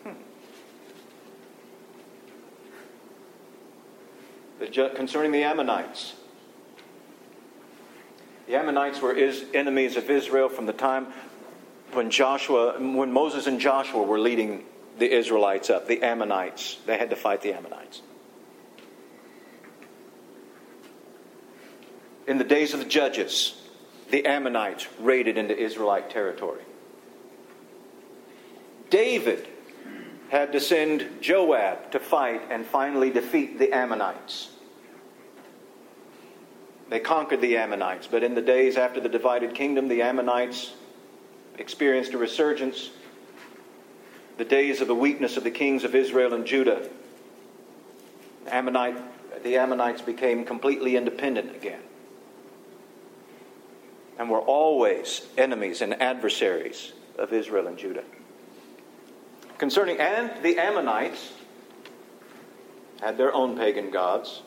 [0.03, 0.21] Hmm.
[4.59, 6.15] The, concerning the Ammonites.
[8.47, 11.07] The Ammonites were is, enemies of Israel from the time
[11.93, 14.65] when Joshua, when Moses and Joshua were leading
[14.99, 16.77] the Israelites up, the Ammonites.
[16.85, 18.01] They had to fight the Ammonites.
[22.25, 23.61] In the days of the judges,
[24.09, 26.61] the Ammonites raided into Israelite territory.
[28.89, 29.47] David
[30.29, 34.49] had to send Joab to fight and finally defeat the Ammonites.
[36.89, 40.73] They conquered the Ammonites, but in the days after the divided kingdom, the Ammonites
[41.57, 42.91] experienced a resurgence.
[44.37, 46.87] The days of the weakness of the kings of Israel and Judah.
[48.47, 51.81] Ammonite, the Ammonites became completely independent again
[54.17, 58.03] and were always enemies and adversaries of Israel and Judah.
[59.57, 61.31] Concerning, and the Ammonites
[63.01, 64.41] had their own pagan gods.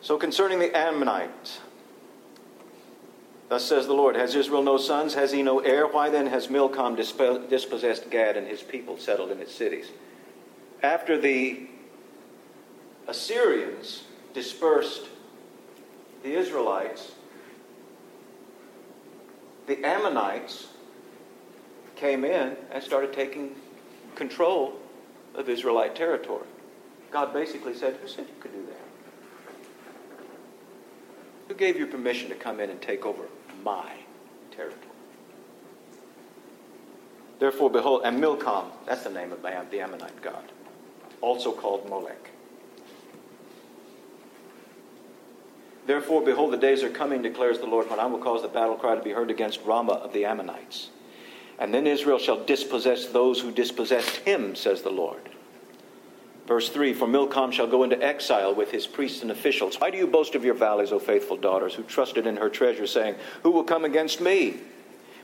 [0.00, 1.60] So concerning the Ammonites,
[3.48, 5.14] thus says the Lord, has Israel no sons?
[5.14, 5.86] Has he no heir?
[5.86, 9.86] Why then has Milcom dispossessed Gad and his people settled in its cities?
[10.82, 11.66] After the
[13.06, 14.04] Assyrians
[14.34, 15.02] dispersed
[16.24, 17.12] the Israelites,
[19.66, 20.68] the Ammonites
[21.96, 23.54] came in and started taking
[24.16, 24.74] control
[25.34, 26.46] of Israelite territory.
[27.10, 30.24] God basically said, Who said you could do that?
[31.48, 33.24] Who gave you permission to come in and take over
[33.62, 33.92] my
[34.50, 34.80] territory?
[37.38, 40.44] Therefore, behold, and Milcom, that's the name of the Ammonite god,
[41.20, 42.30] also called Molech.
[45.86, 48.76] Therefore, behold, the days are coming, declares the Lord, when I will cause the battle
[48.76, 50.88] cry to be heard against Ramah of the Ammonites.
[51.58, 55.28] And then Israel shall dispossess those who dispossessed him, says the Lord.
[56.46, 59.80] Verse 3 For Milcom shall go into exile with his priests and officials.
[59.80, 62.86] Why do you boast of your valleys, O faithful daughters, who trusted in her treasure,
[62.86, 64.56] saying, Who will come against me?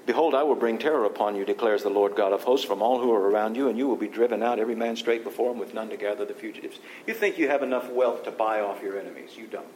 [0.07, 3.01] Behold, I will bring terror upon you, declares the Lord God of hosts, from all
[3.01, 5.59] who are around you, and you will be driven out, every man straight before him,
[5.59, 6.79] with none to gather the fugitives.
[7.07, 9.37] You think you have enough wealth to buy off your enemies.
[9.37, 9.67] You don't.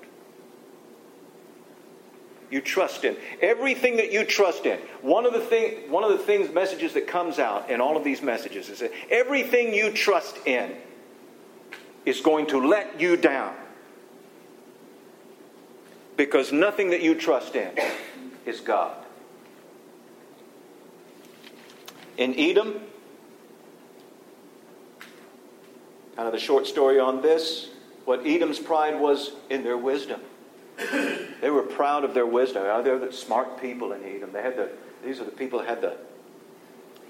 [2.55, 4.79] You trust in everything that you trust in.
[5.03, 8.05] One of the thing, one of the things, messages that comes out in all of
[8.05, 10.73] these messages is that everything you trust in
[12.07, 13.57] is going to let you down
[16.17, 17.73] because nothing that you trust in
[18.47, 19.05] is God.
[22.17, 22.75] In Edom,
[26.15, 27.71] kind of the short story on this,
[28.05, 30.21] what Edom's pride was in their wisdom.
[31.41, 32.65] They were proud of their wisdom.
[32.85, 34.33] They're the smart people in Edom.
[34.33, 34.71] They had the,
[35.05, 35.97] these are the people that had the,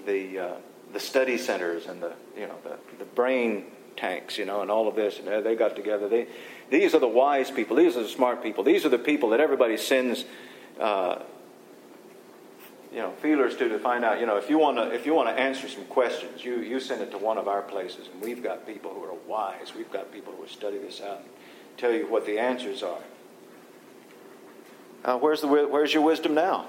[0.05, 0.53] the, uh,
[0.93, 3.65] the study centers and the, you know, the, the brain
[3.97, 5.19] tanks, you know, and all of this.
[5.19, 6.07] And they got together.
[6.07, 6.27] They,
[6.69, 7.75] these are the wise people.
[7.75, 8.63] These are the smart people.
[8.63, 10.25] These are the people that everybody sends,
[10.79, 11.19] uh,
[12.91, 14.19] you know, feelers to to find out.
[14.19, 16.79] You know, if you want to, if you want to answer some questions, you you
[16.79, 19.73] send it to one of our places, and we've got people who are wise.
[19.75, 21.29] We've got people who will study this out and
[21.77, 23.01] tell you what the answers are.
[25.05, 26.67] Uh, where's the where's your wisdom now?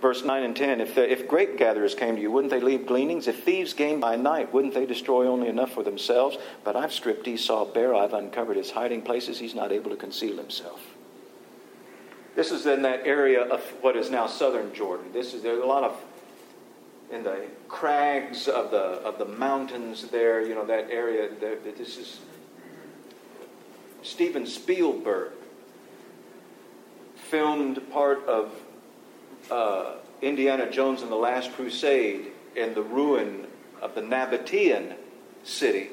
[0.00, 3.28] verse 9 and 10 if, if grape gatherers came to you wouldn't they leave gleanings?
[3.28, 6.38] If thieves came by night wouldn't they destroy only enough for themselves?
[6.64, 10.36] But i've stripped esau bare i've uncovered his hiding places he's not able to conceal
[10.38, 10.80] himself.
[12.34, 15.12] This is in that area of what is now southern jordan.
[15.12, 15.96] This is there's a lot of
[17.12, 21.96] in the crags of the of the mountains there you know that area there, this
[21.96, 22.20] is
[24.02, 25.30] steven spielberg
[27.28, 28.52] filmed part of
[29.50, 33.46] uh, Indiana Jones and the Last Crusade in the ruin
[33.80, 34.94] of the Nabatean
[35.44, 35.90] city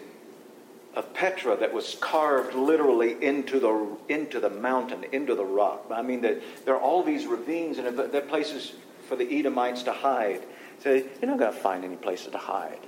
[0.95, 5.85] of Petra that was carved literally into the, into the mountain, into the rock.
[5.91, 8.73] I mean, that there are all these ravines and there are places
[9.07, 10.41] for the Edomites to hide.
[10.83, 12.79] So you're not going to find any places to hide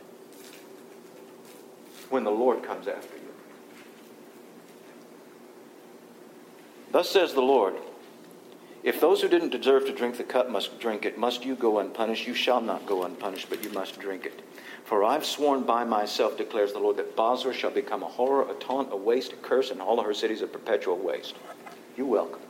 [2.10, 3.22] when the Lord comes after you.
[6.92, 7.76] Thus says the Lord.
[8.84, 11.80] If those who didn't deserve to drink the cup must drink it, must you go
[11.80, 12.26] unpunished?
[12.26, 14.42] You shall not go unpunished, but you must drink it.
[14.86, 18.56] For I've sworn by myself, declares the Lord, that Bozrah shall become a horror, a
[18.56, 21.36] taunt, a waste, a curse, and all of her cities a perpetual waste.
[21.96, 22.42] You welcome.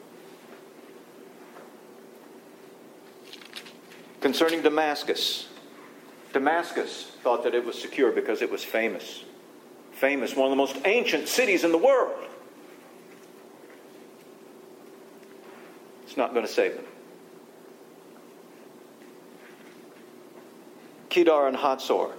[4.22, 5.50] Concerning Damascus,
[6.32, 9.26] Damascus thought that it was secure because it was famous.
[9.92, 12.28] Famous, one of the most ancient cities in the world.
[16.12, 16.84] It's not going to save them.
[21.10, 22.12] Kedar and Hatzor.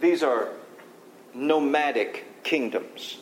[0.00, 0.50] These are
[1.34, 3.18] nomadic kingdoms.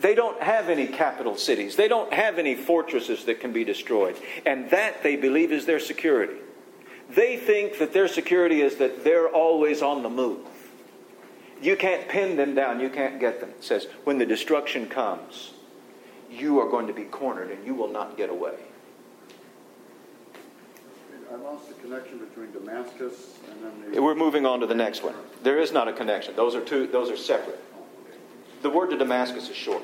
[0.00, 1.76] They don't have any capital cities.
[1.76, 4.16] They don't have any fortresses that can be destroyed.
[4.44, 6.40] And that, they believe, is their security.
[7.10, 10.44] They think that their security is that they're always on the move.
[11.62, 12.80] You can't pin them down.
[12.80, 13.50] You can't get them.
[13.50, 15.52] It says, when the destruction comes,
[16.28, 18.56] you are going to be cornered and you will not get away.
[21.50, 24.00] I lost the connection between Damascus and then the.
[24.00, 25.14] We're moving on to the next one.
[25.42, 26.36] There is not a connection.
[26.36, 26.86] Those are two.
[26.86, 27.58] Those are separate.
[28.62, 29.82] The word to Damascus is short,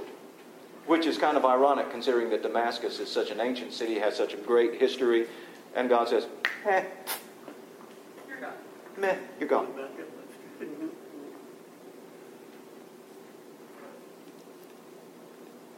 [0.87, 4.33] which is kind of ironic considering that Damascus is such an ancient city, has such
[4.33, 5.27] a great history,
[5.75, 6.29] and God says,
[6.67, 6.85] "Eh,
[8.29, 8.53] you're gone.
[8.97, 9.67] Meh, you're gone."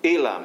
[0.04, 0.44] Elam.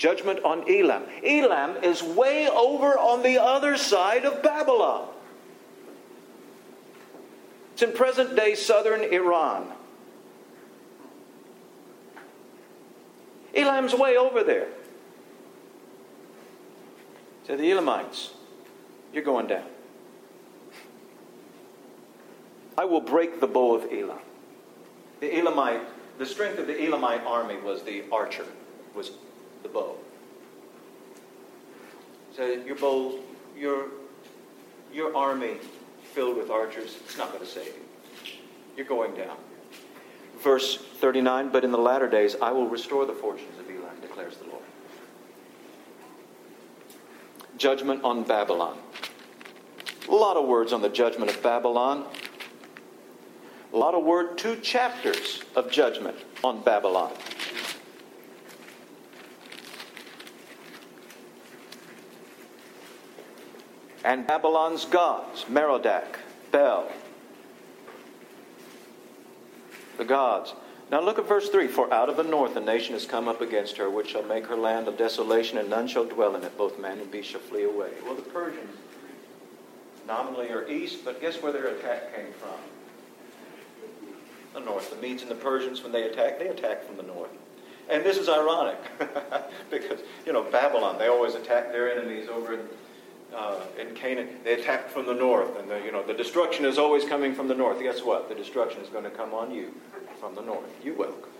[0.00, 1.02] Judgment on Elam.
[1.22, 5.06] Elam is way over on the other side of Babylon.
[7.74, 9.70] It's in present day southern Iran.
[13.54, 14.68] Elam's way over there.
[17.44, 18.30] To the Elamites,
[19.12, 19.66] you're going down.
[22.78, 24.20] I will break the bow of Elam.
[25.20, 25.82] The Elamite,
[26.16, 28.46] the strength of the Elamite army was the archer,
[28.94, 29.10] was
[29.62, 29.96] the bow.
[32.36, 33.18] So your bow,
[33.56, 33.88] your
[34.92, 35.56] your army
[36.14, 38.32] filled with archers, it's not going to save you.
[38.76, 39.36] You're going down.
[40.40, 44.36] Verse 39, but in the latter days I will restore the fortunes of Elam, declares
[44.36, 44.62] the Lord.
[47.58, 48.78] Judgment on Babylon.
[50.08, 52.06] A lot of words on the judgment of Babylon.
[53.72, 57.12] A lot of word, two chapters of judgment on Babylon.
[64.10, 66.18] And Babylon's gods, Merodach,
[66.50, 66.90] Bel,
[69.98, 70.52] the gods.
[70.90, 73.40] Now look at verse 3 For out of the north a nation has come up
[73.40, 76.58] against her, which shall make her land a desolation, and none shall dwell in it.
[76.58, 77.90] Both man and beast shall flee away.
[78.04, 78.76] Well, the Persians
[80.08, 82.58] nominally are east, but guess where their attack came from?
[84.54, 84.90] The north.
[84.90, 87.30] The Medes and the Persians, when they attack, they attack from the north.
[87.88, 88.78] And this is ironic
[89.70, 92.60] because, you know, Babylon, they always attack their enemies over in,
[93.34, 94.28] uh, in Canaan.
[94.44, 97.48] They attack from the north, and, the, you know, the destruction is always coming from
[97.48, 97.80] the north.
[97.80, 98.28] Guess what?
[98.28, 99.74] The destruction is going to come on you
[100.18, 100.68] from the north.
[100.84, 101.30] You welcome.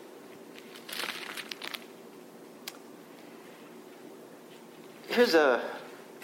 [5.09, 5.62] Here's a.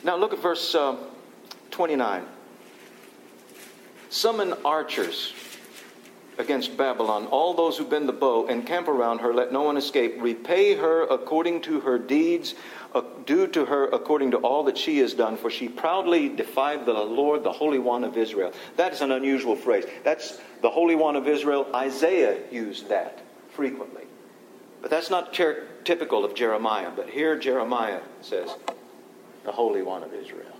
[0.04, 0.96] Now look at verse uh,
[1.70, 2.24] 29.
[4.08, 5.32] Summon archers
[6.38, 9.76] against Babylon, all those who bend the bow, and camp around her, let no one
[9.76, 10.16] escape.
[10.20, 12.54] Repay her according to her deeds,
[12.94, 16.86] uh, do to her according to all that she has done, for she proudly defied
[16.86, 18.52] the Lord, the Holy One of Israel.
[18.76, 19.84] That is an unusual phrase.
[20.04, 21.66] That's the Holy One of Israel.
[21.74, 24.04] Isaiah used that frequently.
[24.82, 26.90] But that's not typical of Jeremiah.
[26.94, 28.54] But here Jeremiah says,
[29.44, 30.55] the Holy One of Israel.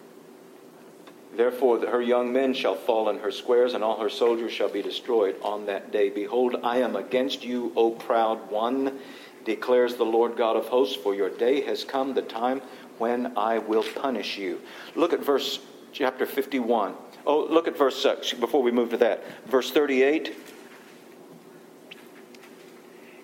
[1.36, 4.82] Therefore, her young men shall fall in her squares, and all her soldiers shall be
[4.82, 6.08] destroyed on that day.
[6.08, 8.98] Behold, I am against you, O proud one,
[9.44, 12.62] declares the Lord God of hosts, for your day has come, the time
[12.98, 14.60] when I will punish you.
[14.94, 15.60] Look at verse
[15.92, 16.94] chapter 51.
[17.26, 19.24] Oh, look at verse 6 before we move to that.
[19.46, 20.34] Verse 38.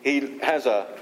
[0.03, 0.99] He has a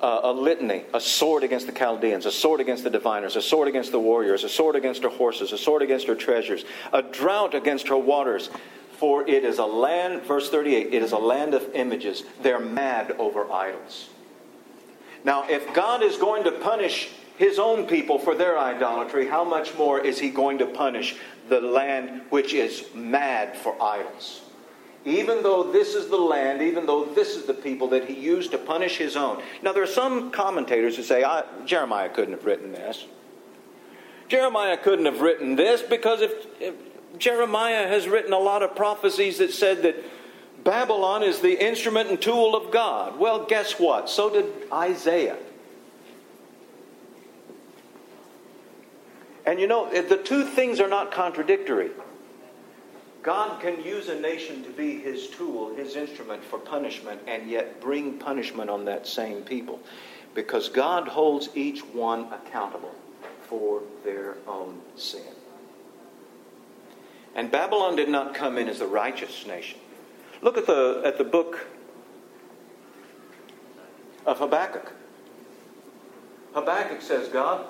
[0.00, 3.92] a litany, a sword against the Chaldeans, a sword against the diviners, a sword against
[3.92, 7.88] the warriors, a sword against her horses, a sword against her treasures, a drought against
[7.88, 8.50] her waters.
[8.98, 12.24] For it is a land, verse 38, it is a land of images.
[12.42, 14.08] They're mad over idols.
[15.22, 19.76] Now, if God is going to punish his own people for their idolatry, how much
[19.76, 21.16] more is he going to punish
[21.48, 24.40] the land which is mad for idols?
[25.06, 28.50] Even though this is the land, even though this is the people that he used
[28.50, 29.40] to punish his own.
[29.62, 31.24] Now, there are some commentators who say,
[31.64, 33.06] Jeremiah couldn't have written this.
[34.28, 36.74] Jeremiah couldn't have written this because if, if
[37.18, 39.96] Jeremiah has written a lot of prophecies that said that
[40.64, 43.20] Babylon is the instrument and tool of God.
[43.20, 44.10] Well, guess what?
[44.10, 45.38] So did Isaiah.
[49.46, 51.90] And you know, the two things are not contradictory.
[53.26, 57.80] God can use a nation to be his tool, his instrument for punishment, and yet
[57.80, 59.80] bring punishment on that same people.
[60.32, 62.94] Because God holds each one accountable
[63.48, 65.34] for their own sin.
[67.34, 69.80] And Babylon did not come in as a righteous nation.
[70.40, 71.66] Look at the, at the book
[74.24, 74.92] of Habakkuk.
[76.54, 77.66] Habakkuk says, God,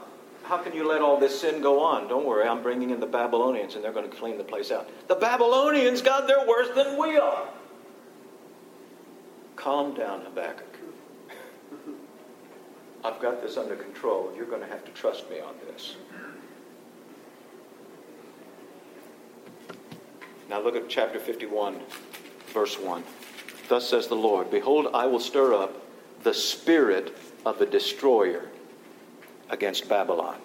[0.47, 2.09] how can you let all this sin go on?
[2.09, 4.89] Don't worry, I'm bringing in the Babylonians and they're going to clean the place out.
[5.09, 7.49] The Babylonians, God, they're worse than we are.
[9.57, 10.79] Calm down, Habakkuk.
[13.05, 14.33] I've got this under control.
[14.37, 15.97] You're going to have to trust me on this.
[20.49, 21.81] Now look at chapter 51,
[22.49, 23.03] verse 1.
[23.69, 25.83] Thus says the Lord Behold, I will stir up
[26.23, 28.49] the spirit of a destroyer
[29.51, 30.41] against Babylon.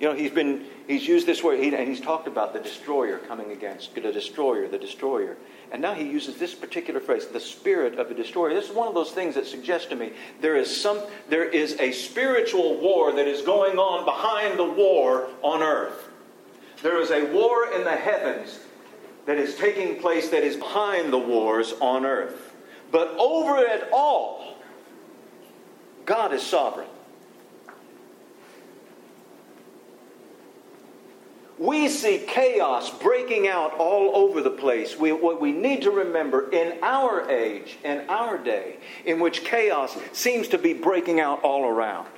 [0.00, 3.52] You know, he's been he's used this word, and he's talked about the destroyer coming
[3.52, 5.36] against the destroyer, the destroyer.
[5.72, 8.54] And now he uses this particular phrase, the spirit of the destroyer.
[8.54, 11.78] This is one of those things that suggests to me there is some there is
[11.80, 16.08] a spiritual war that is going on behind the war on earth.
[16.82, 18.60] There is a war in the heavens
[19.24, 22.54] that is taking place that is behind the wars on earth.
[22.92, 24.56] But over it all,
[26.04, 26.86] God is sovereign.
[31.58, 34.98] We see chaos breaking out all over the place.
[34.98, 38.76] We, what we need to remember in our age, in our day,
[39.06, 42.08] in which chaos seems to be breaking out all around,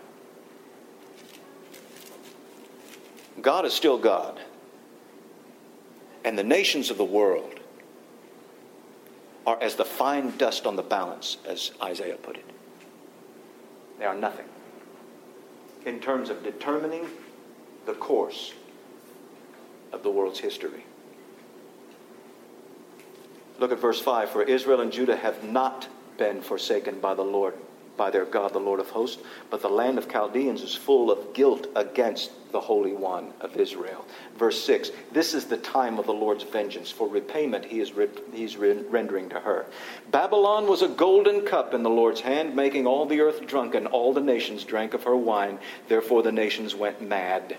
[3.41, 4.41] God is still God.
[6.25, 7.61] And the nations of the world
[9.47, 12.45] are as the fine dust on the balance, as Isaiah put it.
[13.99, 14.47] They are nothing
[15.87, 17.07] in terms of determining
[17.87, 18.53] the course
[19.93, 20.85] of the world's history.
[23.59, 27.55] Look at verse 5 For Israel and Judah have not been forsaken by the Lord,
[27.97, 31.35] by their God, the Lord of hosts, but the land of Chaldeans is full of
[31.35, 34.05] guilt against the Holy One of Israel.
[34.37, 36.91] Verse 6 This is the time of the Lord's vengeance.
[36.91, 39.67] For repayment he is, re- he is re- rendering to her.
[40.11, 43.87] Babylon was a golden cup in the Lord's hand, making all the earth drunken.
[43.87, 45.59] All the nations drank of her wine.
[45.89, 47.59] Therefore the nations went mad.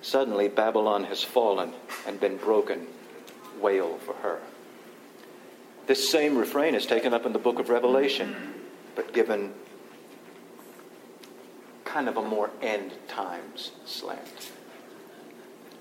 [0.00, 1.72] Suddenly, Babylon has fallen
[2.06, 2.86] and been broken.
[3.60, 4.40] Wail for her.
[5.86, 8.54] This same refrain is taken up in the book of Revelation,
[8.94, 9.52] but given
[11.84, 14.52] kind of a more end times slant.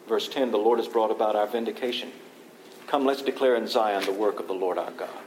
[0.07, 2.11] Verse 10 The Lord has brought about our vindication.
[2.87, 5.26] Come, let's declare in Zion the work of the Lord our God.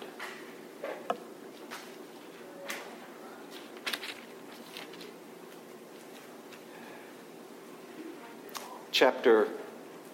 [9.00, 9.48] Chapter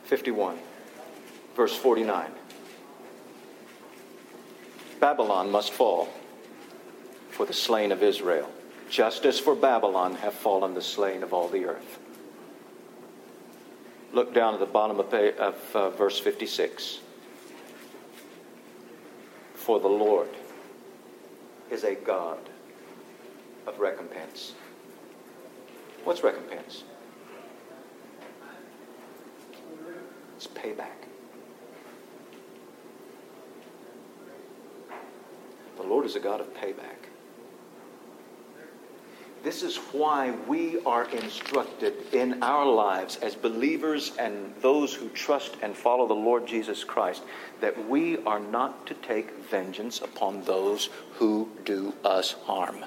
[0.04, 0.56] 51,
[1.56, 2.30] verse 49.
[5.00, 6.08] Babylon must fall
[7.30, 8.48] for the slain of Israel,
[8.88, 11.98] just as for Babylon have fallen the slain of all the earth.
[14.12, 17.00] Look down at the bottom of, of uh, verse 56.
[19.54, 20.30] For the Lord
[21.72, 22.38] is a God
[23.66, 24.54] of recompense.
[26.04, 26.84] What's recompense?
[30.36, 31.06] It's payback.
[35.76, 37.06] The Lord is a God of payback.
[39.42, 45.56] This is why we are instructed in our lives as believers and those who trust
[45.62, 47.22] and follow the Lord Jesus Christ
[47.60, 52.84] that we are not to take vengeance upon those who do us harm.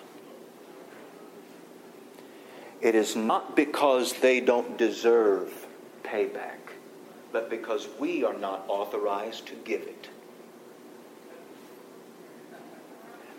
[2.82, 5.68] It is not because they don't deserve
[6.04, 6.69] payback,
[7.32, 10.10] but because we are not authorized to give it.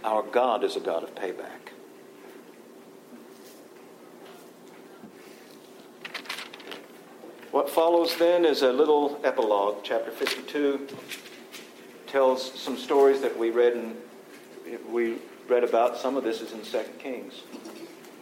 [0.05, 1.73] Our God is a God of payback.
[7.51, 9.79] What follows then is a little epilogue.
[9.83, 10.87] Chapter 52
[12.07, 13.97] tells some stories that we read and
[14.89, 15.17] we
[15.49, 15.97] read about.
[15.97, 17.43] Some of this is in 2 Kings.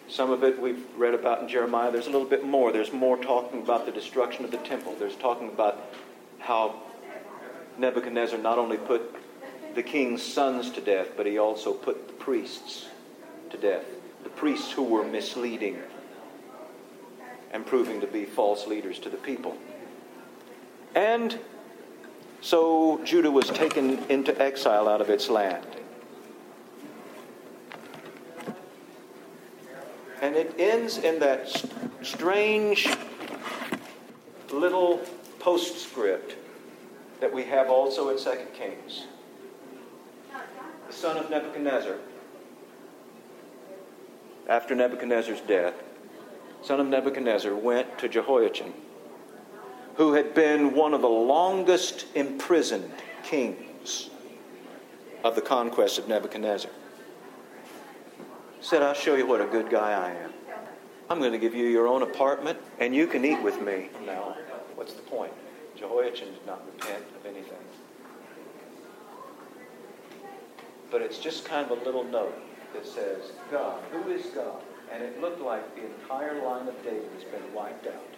[0.08, 1.92] Some of it we've read about in Jeremiah.
[1.92, 2.72] There's a little bit more.
[2.72, 4.96] There's more talking about the destruction of the temple.
[4.98, 5.78] There's talking about
[6.38, 6.80] how
[7.76, 9.14] Nebuchadnezzar not only put
[9.74, 12.88] the king's sons to death, but he also put the priests
[13.50, 13.84] to death.
[14.24, 15.78] The priests who were misleading
[17.52, 19.56] and proving to be false leaders to the people.
[20.94, 21.38] And
[22.40, 25.66] so Judah was taken into exile out of its land.
[30.20, 31.48] And it ends in that
[32.02, 32.88] strange
[34.50, 35.00] little
[35.38, 36.34] postscript
[37.20, 39.06] that we have also in 2 Kings.
[40.88, 41.96] The son of Nebuchadnezzar,
[44.48, 45.74] after Nebuchadnezzar's death,
[46.62, 48.72] son of Nebuchadnezzar, went to Jehoiachin,
[49.96, 52.92] who had been one of the longest imprisoned
[53.22, 54.10] kings
[55.22, 56.70] of the conquest of Nebuchadnezzar.
[58.60, 60.32] Said, I'll show you what a good guy I am.
[61.10, 63.88] I'm going to give you your own apartment and you can eat with me.
[64.04, 64.36] Now,
[64.74, 65.32] what's the point?
[65.76, 67.58] Jehoiachin did not repent of anything.
[70.90, 72.34] But it's just kind of a little note
[72.74, 74.62] that says, God, who is God?
[74.92, 78.14] and it looked like the entire line of David has been wiped out.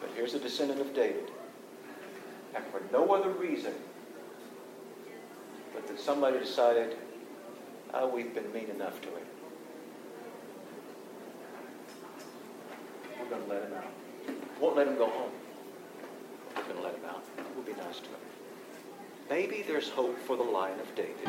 [0.00, 1.30] But here's a descendant of David.
[2.54, 3.74] And for no other reason
[5.72, 6.96] but that somebody decided,
[7.94, 9.26] oh, we've been mean enough to him.
[13.20, 14.60] We're going to let him out.
[14.60, 15.30] Won't let him go home.
[16.56, 17.24] We're going to let him out.
[17.54, 18.20] We'll be nice to him.
[19.28, 21.28] Maybe there's hope for the line of David.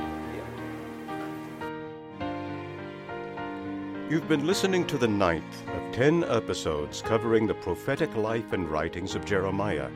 [4.10, 9.16] You've been listening to the ninth of ten episodes covering the prophetic life and writings
[9.16, 9.90] of Jeremiah.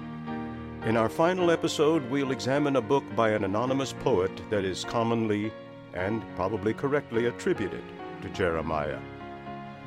[0.85, 5.51] In our final episode, we'll examine a book by an anonymous poet that is commonly
[5.95, 7.83] and probably correctly attributed
[8.21, 8.99] to Jeremiah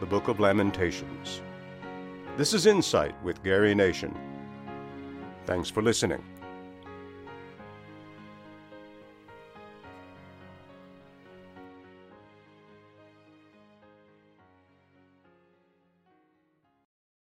[0.00, 1.40] the Book of Lamentations.
[2.36, 4.16] This is Insight with Gary Nation.
[5.44, 6.22] Thanks for listening.